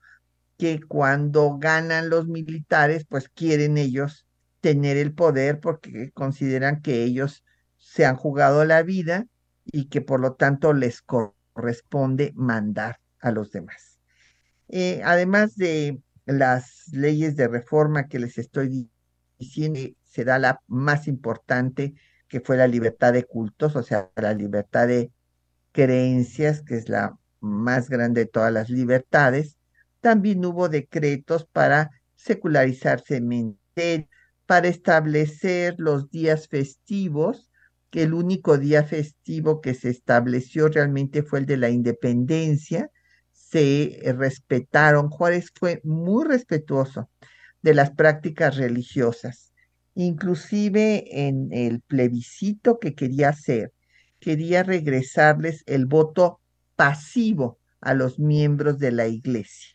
que 0.59 0.81
cuando 0.81 1.57
ganan 1.59 2.11
los 2.11 2.29
militares, 2.29 3.07
pues 3.09 3.31
quieren 3.31 3.79
ellos 3.79 4.27
tener 4.61 4.99
el 4.99 5.15
poder 5.15 5.59
porque 5.61 6.11
consideran 6.13 6.83
que 6.83 7.03
ellos 7.03 7.45
se 7.79 8.05
han 8.05 8.17
jugado 8.17 8.65
la 8.65 8.83
vida 8.83 9.27
y 9.65 9.87
que 9.87 10.03
por 10.03 10.21
lo 10.21 10.35
tanto 10.35 10.75
les 10.75 11.03
corresponde 11.03 12.33
mandar 12.35 13.01
a 13.21 13.31
los 13.33 13.51
demás. 13.53 13.99
Eh, 14.69 15.01
además 15.05 15.57
de 15.57 16.01
las 16.27 16.89
leyes 16.93 17.37
de 17.37 17.49
reforma 17.49 18.09
que 18.09 18.19
les 18.19 18.39
estoy 18.39 18.91
diciendo, 19.39 19.81
será 20.03 20.39
la 20.39 20.61
más 20.67 21.09
importante, 21.09 21.95
que 22.29 22.41
fue 22.41 22.57
la 22.57 22.67
libertad 22.67 23.13
de 23.13 23.25
cultos, 23.25 23.77
o 23.77 23.83
sea, 23.83 24.11
la 24.17 24.35
libertad 24.35 24.89
de 24.89 25.13
creencias, 25.73 26.63
que 26.63 26.77
es 26.77 26.89
la 26.89 27.17
más 27.41 27.89
grande 27.89 28.23
de 28.23 28.31
todas 28.31 28.53
las 28.53 28.69
libertades. 28.69 29.57
También 30.01 30.45
hubo 30.45 30.69
decretos 30.69 31.47
para 31.47 31.91
secularizar 32.17 33.01
cementerios, 33.01 34.09
para 34.47 34.69
establecer 34.69 35.75
los 35.79 36.11
días 36.11 36.49
festivos, 36.49 37.51
que 37.91 38.03
el 38.03 38.15
único 38.15 38.59
día 38.59 38.85
festivo 38.85 39.61
que 39.61 39.75
se 39.75 39.91
estableció 39.91 40.69
realmente 40.69 41.23
fue 41.23 41.41
el 41.41 41.47
de 41.47 41.57
la 41.57 41.71
independencia, 41.71 42.91
se 43.51 44.09
eh, 44.09 44.13
respetaron. 44.13 45.09
Juárez 45.09 45.53
fue 45.55 45.81
muy 45.85 46.25
respetuoso 46.25 47.09
de 47.63 47.75
las 47.75 47.91
prácticas 47.91 48.57
religiosas. 48.57 49.53
Inclusive 49.95 51.27
en 51.27 51.49
el 51.53 51.81
plebiscito 51.81 52.79
que 52.79 52.95
quería 52.95 53.31
hacer, 53.31 53.73
quería 54.21 54.63
regresarles 54.63 55.63
el 55.67 55.87
voto 55.87 56.41
pasivo 56.75 57.59
a 57.81 57.95
los 57.95 58.19
miembros 58.19 58.79
de 58.79 58.93
la 58.93 59.07
iglesia. 59.07 59.75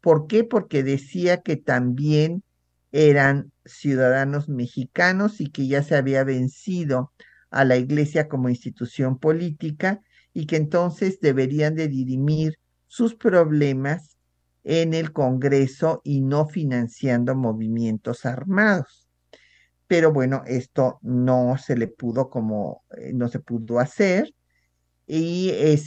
¿Por 0.00 0.26
qué? 0.26 0.42
Porque 0.42 0.82
decía 0.82 1.42
que 1.42 1.56
también 1.56 2.42
eran 2.90 3.52
ciudadanos 3.64 4.48
mexicanos 4.48 5.40
y 5.40 5.50
que 5.50 5.68
ya 5.68 5.82
se 5.82 5.96
había 5.96 6.24
vencido 6.24 7.12
a 7.50 7.64
la 7.64 7.76
iglesia 7.76 8.28
como 8.28 8.48
institución 8.48 9.18
política 9.18 10.00
y 10.34 10.46
que 10.46 10.56
entonces 10.56 11.20
deberían 11.20 11.74
de 11.74 11.88
dirimir 11.88 12.58
sus 12.92 13.14
problemas 13.14 14.18
en 14.64 14.92
el 14.92 15.14
Congreso 15.14 16.02
y 16.04 16.20
no 16.20 16.46
financiando 16.46 17.34
movimientos 17.34 18.26
armados. 18.26 19.08
Pero 19.86 20.12
bueno, 20.12 20.42
esto 20.46 20.98
no 21.00 21.56
se 21.56 21.74
le 21.74 21.88
pudo 21.88 22.28
como, 22.28 22.84
eh, 22.98 23.12
no 23.14 23.28
se 23.28 23.40
pudo 23.40 23.80
hacer 23.80 24.34
y 25.06 25.48
eh, 25.54 25.80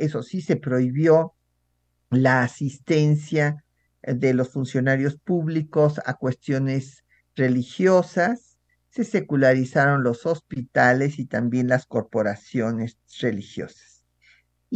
eso 0.00 0.22
sí 0.24 0.40
se 0.40 0.56
prohibió 0.56 1.34
la 2.10 2.42
asistencia 2.42 3.64
de 4.02 4.34
los 4.34 4.48
funcionarios 4.50 5.16
públicos 5.16 6.00
a 6.04 6.14
cuestiones 6.14 7.04
religiosas, 7.36 8.58
se 8.90 9.04
secularizaron 9.04 10.02
los 10.02 10.26
hospitales 10.26 11.20
y 11.20 11.26
también 11.26 11.68
las 11.68 11.86
corporaciones 11.86 12.98
religiosas 13.20 13.93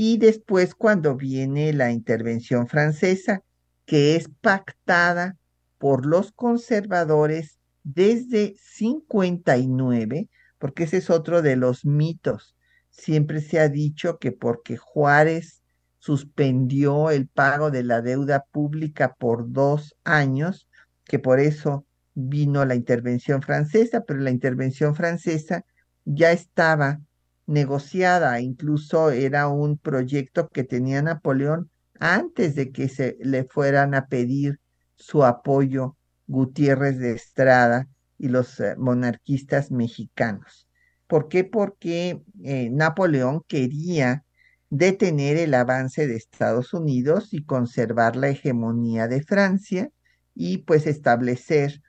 y 0.00 0.18
después 0.18 0.76
cuando 0.76 1.16
viene 1.16 1.72
la 1.72 1.90
intervención 1.90 2.68
francesa, 2.68 3.42
que 3.84 4.14
es 4.14 4.30
pactada 4.40 5.36
por 5.76 6.06
los 6.06 6.30
conservadores 6.30 7.58
desde 7.82 8.54
59, 8.62 10.28
porque 10.56 10.84
ese 10.84 10.98
es 10.98 11.10
otro 11.10 11.42
de 11.42 11.56
los 11.56 11.84
mitos. 11.84 12.54
Siempre 12.90 13.40
se 13.40 13.58
ha 13.58 13.68
dicho 13.68 14.18
que 14.18 14.30
porque 14.30 14.76
Juárez 14.76 15.64
suspendió 15.98 17.10
el 17.10 17.26
pago 17.26 17.72
de 17.72 17.82
la 17.82 18.00
deuda 18.00 18.44
pública 18.52 19.16
por 19.18 19.50
dos 19.50 19.96
años, 20.04 20.68
que 21.06 21.18
por 21.18 21.40
eso 21.40 21.86
vino 22.14 22.64
la 22.64 22.76
intervención 22.76 23.42
francesa, 23.42 24.04
pero 24.04 24.20
la 24.20 24.30
intervención 24.30 24.94
francesa 24.94 25.64
ya 26.04 26.30
estaba 26.30 27.00
negociada, 27.48 28.40
incluso 28.40 29.10
era 29.10 29.48
un 29.48 29.78
proyecto 29.78 30.48
que 30.48 30.64
tenía 30.64 31.02
Napoleón 31.02 31.70
antes 31.98 32.54
de 32.54 32.70
que 32.70 32.88
se 32.88 33.16
le 33.20 33.44
fueran 33.44 33.94
a 33.94 34.06
pedir 34.06 34.60
su 34.96 35.24
apoyo 35.24 35.96
Gutiérrez 36.26 36.98
de 36.98 37.12
Estrada 37.12 37.88
y 38.18 38.28
los 38.28 38.60
eh, 38.60 38.74
monarquistas 38.76 39.70
mexicanos. 39.70 40.68
¿Por 41.06 41.28
qué? 41.28 41.42
Porque 41.42 42.22
eh, 42.44 42.68
Napoleón 42.70 43.42
quería 43.48 44.24
detener 44.68 45.38
el 45.38 45.54
avance 45.54 46.06
de 46.06 46.16
Estados 46.16 46.74
Unidos 46.74 47.32
y 47.32 47.44
conservar 47.44 48.14
la 48.14 48.28
hegemonía 48.28 49.08
de 49.08 49.22
Francia 49.22 49.90
y 50.34 50.58
pues 50.58 50.86
establecer 50.86 51.80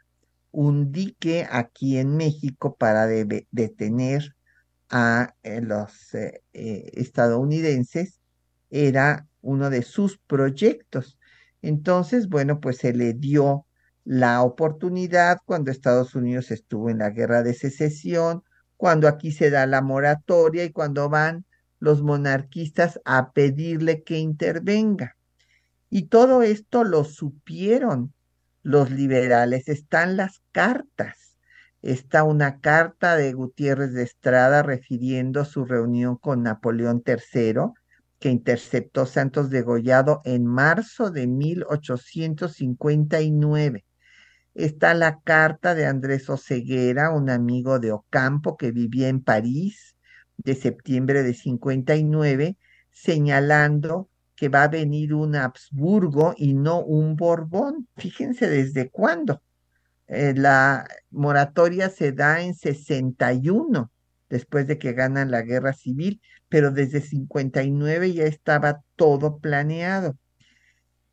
un 0.52 0.94
dique 0.94 1.46
aquí 1.52 1.98
en 1.98 2.16
México 2.16 2.78
para 2.78 3.08
detener 3.08 4.36
a 4.90 5.36
eh, 5.44 5.62
los 5.62 6.14
eh, 6.16 6.44
eh, 6.54 6.92
estadounidenses 6.94 8.20
era 8.70 9.28
uno 9.42 9.70
de 9.70 9.84
sus 9.84 10.18
proyectos. 10.18 11.18
Entonces, 11.62 12.30
bueno, 12.30 12.60
pues 12.60 12.78
se 12.78 12.94
le 12.94 13.14
dio 13.14 13.66
la 14.04 14.42
oportunidad 14.44 15.40
cuando 15.46 15.72
Estados 15.72 16.16
Unidos 16.16 16.52
estuvo 16.52 16.90
en 16.90 17.00
la 17.00 17.12
guerra 17.12 17.44
de 17.44 17.54
secesión, 17.54 18.44
cuando 18.78 19.08
aquí 19.08 19.32
se 19.32 19.50
da 19.50 19.68
la 19.68 19.82
moratoria 19.82 20.64
y 20.64 20.72
cuando 20.72 21.10
van 21.10 21.46
los 21.80 22.02
monarquistas 22.02 23.00
a 23.06 23.32
pedirle 23.32 24.04
que 24.04 24.18
intervenga. 24.18 25.16
Y 25.90 26.04
todo 26.08 26.44
esto 26.44 26.84
lo 26.84 27.04
supieron 27.04 28.14
los 28.64 28.92
liberales. 28.92 29.68
Están 29.68 30.18
las 30.18 30.42
cartas. 30.52 31.29
Está 31.82 32.26
una 32.26 32.60
carta 32.60 33.16
de 33.16 33.32
Gutiérrez 33.32 33.94
de 33.94 34.04
Estrada 34.04 34.64
refiriendo 34.64 35.46
su 35.46 35.64
reunión 35.64 36.18
con 36.18 36.44
Napoleón 36.44 37.02
III, 37.06 37.72
que 38.20 38.30
interceptó 38.30 39.06
Santos 39.06 39.50
Degollado 39.50 40.22
en 40.26 40.46
marzo 40.46 41.10
de 41.10 41.28
1859. 41.28 43.86
Está 44.56 44.94
la 44.94 45.22
carta 45.22 45.74
de 45.74 45.86
Andrés 45.86 46.30
Oceguera, 46.30 47.12
un 47.12 47.30
amigo 47.30 47.80
de 47.80 47.94
Ocampo 47.94 48.58
que 48.58 48.72
vivía 48.72 49.08
en 49.08 49.24
París, 49.24 49.96
de 50.36 50.56
septiembre 50.56 51.24
de 51.24 51.34
59, 51.34 52.58
señalando 52.92 54.10
que 54.36 54.50
va 54.50 54.64
a 54.64 54.68
venir 54.68 55.14
un 55.14 55.36
Habsburgo 55.36 56.34
y 56.36 56.54
no 56.54 56.82
un 56.82 57.16
Borbón. 57.16 57.88
Fíjense 57.96 58.50
desde 58.50 58.90
cuándo. 58.90 59.42
Eh, 60.10 60.34
la 60.36 60.88
moratoria 61.12 61.90
se 61.90 62.12
da 62.12 62.42
en 62.42 62.56
61, 62.56 63.92
después 64.28 64.68
de 64.68 64.80
que 64.80 64.94
ganan 64.94 65.30
la 65.30 65.44
guerra 65.44 65.74
civil, 65.74 66.20
pero 66.50 66.72
desde 66.72 67.02
59 67.02 68.14
ya 68.14 68.26
estaba 68.26 68.82
todo 68.96 69.38
planeado. 69.38 70.18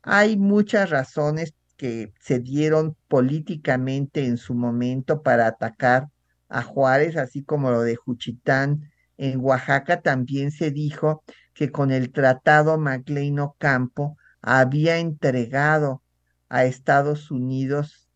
Hay 0.01 0.35
muchas 0.35 0.89
razones 0.89 1.53
que 1.77 2.11
se 2.19 2.39
dieron 2.39 2.95
políticamente 3.07 4.25
en 4.25 4.37
su 4.37 4.55
momento 4.55 5.21
para 5.21 5.45
atacar 5.45 6.07
a 6.49 6.63
Juárez, 6.63 7.17
así 7.17 7.43
como 7.43 7.69
lo 7.69 7.81
de 7.81 7.95
Juchitán 7.95 8.91
en 9.17 9.39
Oaxaca, 9.41 10.01
también 10.01 10.51
se 10.51 10.71
dijo 10.71 11.23
que 11.53 11.71
con 11.71 11.91
el 11.91 12.11
tratado 12.11 12.79
MacLean 12.79 13.39
Ocampo 13.39 14.17
había 14.41 14.97
entregado 14.97 16.01
a 16.49 16.65
Estados 16.65 17.29
Unidos 17.29 18.06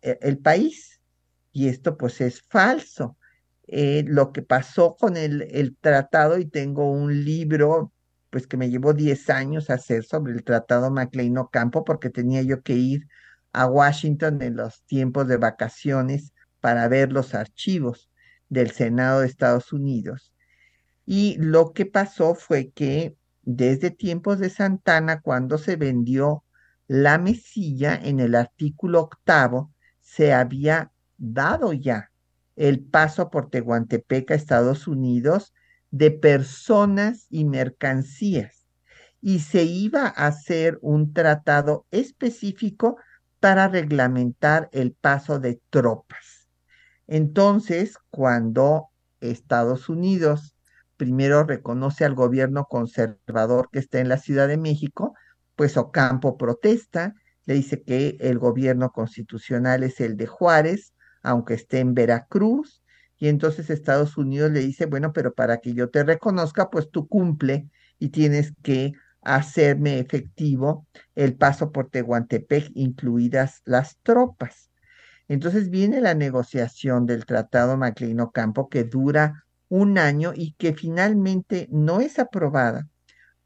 el 0.00 0.38
país. 0.38 1.00
Y 1.52 1.68
esto 1.68 1.96
pues 1.96 2.20
es 2.20 2.42
falso. 2.42 3.16
Eh, 3.66 4.04
lo 4.06 4.32
que 4.32 4.42
pasó 4.42 4.96
con 4.96 5.16
el, 5.16 5.42
el 5.50 5.76
tratado, 5.76 6.38
y 6.38 6.46
tengo 6.46 6.90
un 6.90 7.24
libro 7.24 7.92
pues 8.32 8.46
que 8.46 8.56
me 8.56 8.70
llevó 8.70 8.94
10 8.94 9.28
años 9.28 9.68
hacer 9.68 10.04
sobre 10.04 10.32
el 10.32 10.42
Tratado 10.42 10.90
MacLean 10.90 11.36
Ocampo 11.36 11.84
porque 11.84 12.08
tenía 12.08 12.40
yo 12.40 12.62
que 12.62 12.72
ir 12.72 13.06
a 13.52 13.66
Washington 13.66 14.40
en 14.40 14.56
los 14.56 14.82
tiempos 14.84 15.28
de 15.28 15.36
vacaciones 15.36 16.32
para 16.58 16.88
ver 16.88 17.12
los 17.12 17.34
archivos 17.34 18.08
del 18.48 18.70
Senado 18.70 19.20
de 19.20 19.26
Estados 19.26 19.72
Unidos. 19.74 20.32
Y 21.04 21.36
lo 21.38 21.74
que 21.74 21.84
pasó 21.84 22.34
fue 22.34 22.70
que 22.70 23.16
desde 23.42 23.90
tiempos 23.90 24.38
de 24.38 24.48
Santana, 24.48 25.20
cuando 25.20 25.58
se 25.58 25.76
vendió 25.76 26.44
la 26.86 27.18
mesilla 27.18 27.96
en 27.96 28.20
el 28.20 28.34
artículo 28.34 29.02
octavo, 29.02 29.71
se 30.14 30.34
había 30.34 30.92
dado 31.16 31.72
ya 31.72 32.10
el 32.54 32.80
paso 32.80 33.30
por 33.30 33.48
Tehuantepec 33.48 34.30
a 34.30 34.34
Estados 34.34 34.86
Unidos 34.86 35.54
de 35.90 36.10
personas 36.10 37.26
y 37.30 37.46
mercancías 37.46 38.66
y 39.22 39.38
se 39.38 39.62
iba 39.62 40.04
a 40.04 40.26
hacer 40.26 40.78
un 40.82 41.14
tratado 41.14 41.86
específico 41.90 42.98
para 43.40 43.68
reglamentar 43.68 44.68
el 44.72 44.92
paso 44.92 45.38
de 45.38 45.62
tropas. 45.70 46.50
Entonces, 47.06 47.96
cuando 48.10 48.88
Estados 49.20 49.88
Unidos 49.88 50.54
primero 50.98 51.44
reconoce 51.44 52.04
al 52.04 52.14
gobierno 52.14 52.66
conservador 52.66 53.70
que 53.72 53.78
está 53.78 54.00
en 54.00 54.10
la 54.10 54.18
Ciudad 54.18 54.46
de 54.46 54.58
México, 54.58 55.14
pues 55.56 55.78
Ocampo 55.78 56.36
protesta, 56.36 57.14
le 57.46 57.54
dice 57.54 57.82
que 57.82 58.16
el 58.20 58.38
gobierno 58.38 58.92
constitucional 58.92 59.82
es 59.82 60.00
el 60.00 60.16
de 60.16 60.26
Juárez, 60.26 60.94
aunque 61.22 61.54
esté 61.54 61.78
en 61.80 61.94
Veracruz, 61.94 62.82
y 63.18 63.28
entonces 63.28 63.70
Estados 63.70 64.16
Unidos 64.16 64.50
le 64.50 64.60
dice, 64.60 64.86
bueno, 64.86 65.12
pero 65.12 65.32
para 65.32 65.58
que 65.58 65.74
yo 65.74 65.90
te 65.90 66.02
reconozca, 66.02 66.70
pues 66.70 66.90
tú 66.90 67.06
cumple 67.06 67.68
y 68.00 68.08
tienes 68.08 68.52
que 68.62 68.94
hacerme 69.20 70.00
efectivo 70.00 70.88
el 71.14 71.36
paso 71.36 71.70
por 71.70 71.88
Tehuantepec, 71.88 72.72
incluidas 72.74 73.62
las 73.64 73.96
tropas. 74.02 74.70
Entonces 75.28 75.70
viene 75.70 76.00
la 76.00 76.14
negociación 76.14 77.06
del 77.06 77.24
Tratado 77.24 77.76
Macleino 77.76 78.32
Campo 78.32 78.68
que 78.68 78.82
dura 78.82 79.44
un 79.68 79.98
año 79.98 80.32
y 80.34 80.54
que 80.54 80.74
finalmente 80.74 81.68
no 81.70 82.00
es 82.00 82.18
aprobada 82.18 82.88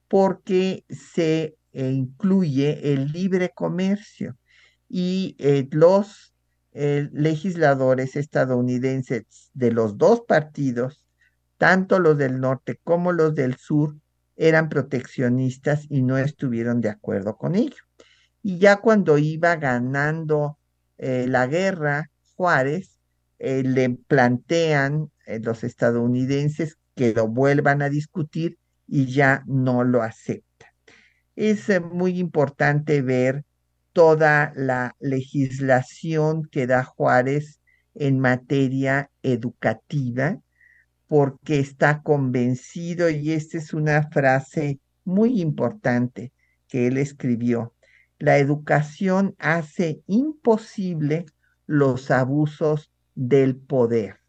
porque 0.08 0.84
se 0.88 1.56
eh, 1.76 1.90
incluye 1.90 2.92
el 2.92 3.12
libre 3.12 3.50
comercio 3.54 4.36
y 4.88 5.36
eh, 5.38 5.68
los 5.70 6.32
legisladores 6.72 8.16
estadounidenses 8.16 9.24
de 9.54 9.72
los 9.72 9.96
dos 9.96 10.20
partidos, 10.28 11.06
tanto 11.56 11.98
los 11.98 12.18
del 12.18 12.38
norte 12.38 12.78
como 12.84 13.12
los 13.12 13.34
del 13.34 13.56
sur, 13.56 13.96
eran 14.36 14.68
proteccionistas 14.68 15.86
y 15.88 16.02
no 16.02 16.18
estuvieron 16.18 16.80
de 16.80 16.90
acuerdo 16.90 17.36
con 17.36 17.54
ello. 17.54 17.82
Y 18.42 18.58
ya 18.58 18.76
cuando 18.76 19.18
iba 19.18 19.56
ganando 19.56 20.58
eh, 20.98 21.26
la 21.28 21.46
guerra, 21.46 22.10
Juárez, 22.36 23.00
eh, 23.38 23.62
le 23.64 23.90
plantean 23.90 25.10
eh, 25.26 25.40
los 25.40 25.64
estadounidenses 25.64 26.78
que 26.94 27.12
lo 27.12 27.28
vuelvan 27.28 27.82
a 27.82 27.88
discutir 27.88 28.58
y 28.86 29.06
ya 29.06 29.42
no 29.46 29.84
lo 29.84 30.02
acepta. 30.02 30.45
Es 31.36 31.68
muy 31.92 32.18
importante 32.18 33.02
ver 33.02 33.44
toda 33.92 34.52
la 34.56 34.96
legislación 34.98 36.48
que 36.50 36.66
da 36.66 36.82
Juárez 36.82 37.60
en 37.94 38.18
materia 38.18 39.10
educativa, 39.22 40.40
porque 41.06 41.60
está 41.60 42.02
convencido, 42.02 43.08
y 43.10 43.32
esta 43.32 43.58
es 43.58 43.72
una 43.72 44.08
frase 44.10 44.80
muy 45.04 45.40
importante 45.40 46.32
que 46.68 46.88
él 46.88 46.98
escribió, 46.98 47.74
la 48.18 48.38
educación 48.38 49.34
hace 49.38 50.02
imposible 50.06 51.26
los 51.66 52.10
abusos 52.10 52.90
del 53.14 53.56
poder. 53.56 54.20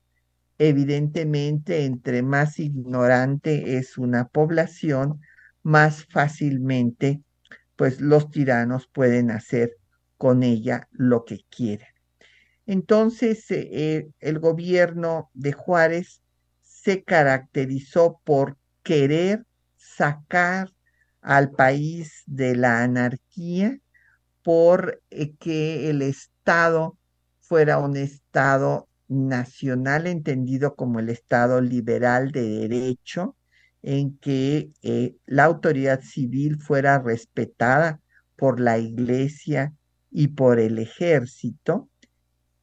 Evidentemente, 0.60 1.86
entre 1.86 2.22
más 2.22 2.60
ignorante 2.60 3.78
es 3.78 3.97
una 3.97 4.28
población, 4.28 5.22
más 5.68 6.05
fácilmente 6.05 7.22
pues 7.76 8.01
los 8.01 8.32
tiranos 8.32 8.88
pueden 8.88 9.32
hacer 9.32 9.78
con 10.18 10.43
ella 10.43 10.88
lo 10.91 11.26
que 11.26 11.41
quieren. 11.49 11.89
Entonces, 12.65 13.49
eh, 13.51 13.70
eh, 13.72 14.09
el 14.20 14.39
gobierno 14.39 15.30
de 15.34 15.53
Juárez 15.53 16.22
se 16.63 17.03
caracterizó 17.03 18.20
por 18.24 18.57
querer 18.84 19.45
sacar 19.76 20.72
al 21.22 21.51
país 21.51 22.24
de 22.26 22.55
la 22.55 22.84
anarquía, 22.84 23.78
por 24.43 25.01
eh, 25.09 25.36
que 25.36 25.89
el 25.89 26.01
Estado 26.01 26.97
fuera 27.41 27.78
un 27.78 27.97
Estado 27.97 28.88
nacional 29.09 30.07
entendido 30.07 30.76
como 30.76 30.99
el 30.99 31.09
Estado 31.09 31.61
liberal 31.61 32.32
de 32.32 32.68
derecho, 32.68 33.36
en 33.82 34.17
que 34.17 34.71
eh, 34.82 35.15
la 35.25 35.45
autoridad 35.45 36.01
civil 36.01 36.59
fuera 36.61 36.99
respetada 36.99 38.01
por 38.36 38.59
la 38.59 38.78
iglesia 38.78 39.73
y 40.11 40.30
por 40.30 40.59
el 40.59 40.80
ejército, 40.80 41.89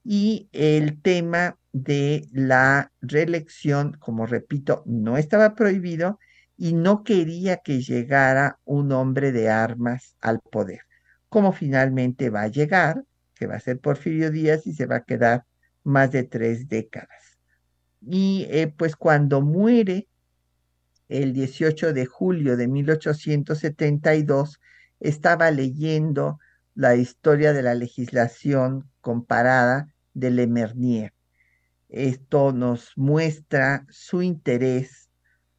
y 0.04 0.48
el 0.52 1.00
tema 1.00 1.58
de 1.72 2.28
la 2.30 2.92
reelección, 3.00 3.96
como 3.98 4.26
repito, 4.26 4.82
no 4.86 5.16
estaba 5.16 5.54
prohibido 5.54 6.18
y 6.56 6.74
no 6.74 7.02
quería 7.02 7.56
que 7.56 7.80
llegara 7.80 8.60
un 8.64 8.92
hombre 8.92 9.32
de 9.32 9.48
armas 9.48 10.14
al 10.20 10.40
poder, 10.40 10.82
como 11.28 11.52
finalmente 11.52 12.30
va 12.30 12.42
a 12.42 12.48
llegar, 12.48 13.02
que 13.34 13.46
va 13.46 13.56
a 13.56 13.60
ser 13.60 13.80
Porfirio 13.80 14.30
Díaz 14.30 14.66
y 14.66 14.74
se 14.74 14.86
va 14.86 14.96
a 14.96 15.04
quedar 15.04 15.44
más 15.82 16.12
de 16.12 16.22
tres 16.22 16.68
décadas. 16.68 17.38
Y 18.00 18.46
eh, 18.50 18.72
pues 18.76 18.94
cuando 18.94 19.40
muere 19.40 20.06
el 21.22 21.32
18 21.32 21.92
de 21.92 22.06
julio 22.06 22.56
de 22.56 22.66
1872, 22.66 24.60
estaba 24.98 25.50
leyendo 25.52 26.40
la 26.74 26.96
historia 26.96 27.52
de 27.52 27.62
la 27.62 27.74
legislación 27.74 28.90
comparada 29.00 29.94
de 30.12 30.30
Lemernier. 30.32 31.12
Esto 31.88 32.52
nos 32.52 32.92
muestra 32.96 33.86
su 33.88 34.22
interés 34.22 35.08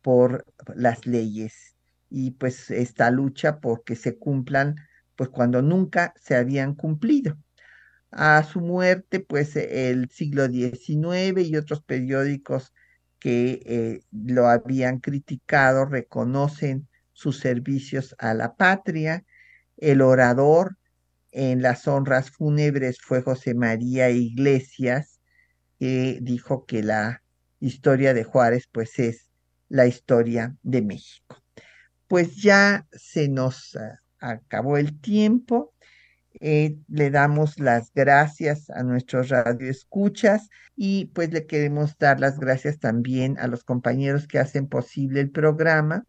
por 0.01 0.45
las 0.75 1.05
leyes 1.05 1.77
y 2.09 2.31
pues 2.31 2.69
esta 2.69 3.09
lucha 3.09 3.59
porque 3.61 3.95
se 3.95 4.17
cumplan 4.17 4.75
pues 5.15 5.29
cuando 5.29 5.61
nunca 5.61 6.13
se 6.17 6.35
habían 6.35 6.75
cumplido. 6.75 7.37
A 8.11 8.43
su 8.43 8.59
muerte 8.59 9.21
pues 9.21 9.55
el 9.55 10.09
siglo 10.09 10.47
XIX 10.47 11.47
y 11.47 11.55
otros 11.55 11.81
periódicos 11.81 12.73
que 13.25 13.63
eh, 13.65 14.01
lo 14.11 14.45
habían 14.45 14.99
criticado 14.99 15.85
reconocen 15.85 16.87
sus 17.11 17.39
servicios 17.39 18.15
a 18.19 18.35
la 18.35 18.55
patria. 18.55 19.25
El 19.77 20.03
orador 20.03 20.77
en 21.31 21.63
las 21.63 21.87
honras 21.87 22.29
fúnebres 22.29 22.99
fue 23.01 23.23
José 23.23 23.55
María 23.55 24.11
Iglesias, 24.11 25.21
que 25.79 26.19
dijo 26.21 26.67
que 26.67 26.83
la 26.83 27.23
historia 27.59 28.13
de 28.13 28.25
Juárez 28.25 28.69
pues 28.71 28.99
es 28.99 29.31
la 29.69 29.87
historia 29.87 30.55
de 30.61 30.83
México. 30.83 31.41
Pues 32.07 32.35
ya 32.35 32.85
se 32.91 33.27
nos 33.27 33.75
ah, 33.75 34.01
acabó 34.19 34.77
el 34.77 35.01
tiempo. 35.01 35.73
Eh, 36.41 36.77
le 36.87 37.11
damos 37.11 37.59
las 37.59 37.91
gracias 37.93 38.69
a 38.69 38.83
nuestros 38.83 39.29
radioescuchas 39.29 40.49
y 40.75 41.05
pues 41.13 41.31
le 41.31 41.45
queremos 41.45 41.97
dar 41.97 42.19
las 42.19 42.39
gracias 42.39 42.79
también 42.79 43.37
a 43.39 43.47
los 43.47 43.63
compañeros 43.63 44.27
que 44.27 44.39
hacen 44.39 44.67
posible 44.67 45.21
el 45.21 45.31
programa, 45.31 46.03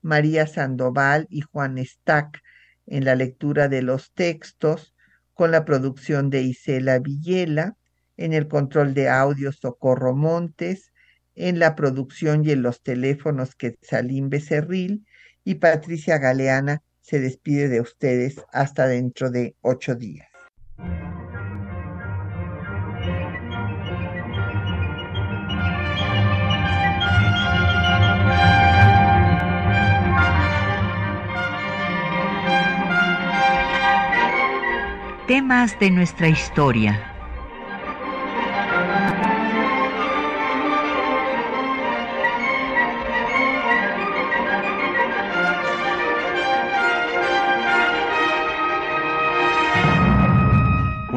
María 0.00 0.46
Sandoval 0.46 1.26
y 1.28 1.40
Juan 1.40 1.78
Stack 1.84 2.40
en 2.86 3.04
la 3.04 3.16
lectura 3.16 3.68
de 3.68 3.82
los 3.82 4.12
textos, 4.12 4.94
con 5.32 5.50
la 5.50 5.64
producción 5.64 6.30
de 6.30 6.42
Isela 6.42 7.00
Villela, 7.00 7.76
en 8.16 8.32
el 8.32 8.46
control 8.46 8.94
de 8.94 9.08
audio 9.08 9.50
Socorro 9.50 10.14
Montes, 10.14 10.92
en 11.34 11.58
la 11.58 11.74
producción 11.74 12.44
y 12.44 12.52
en 12.52 12.62
los 12.62 12.80
teléfonos 12.82 13.56
Quetzalín 13.56 14.28
Becerril 14.30 15.04
y 15.42 15.56
Patricia 15.56 16.18
Galeana 16.18 16.82
se 17.04 17.20
despide 17.20 17.68
de 17.68 17.82
ustedes 17.82 18.42
hasta 18.50 18.86
dentro 18.86 19.30
de 19.30 19.54
ocho 19.60 19.94
días. 19.94 20.26
Temas 35.28 35.78
de 35.78 35.90
nuestra 35.90 36.28
historia 36.28 37.13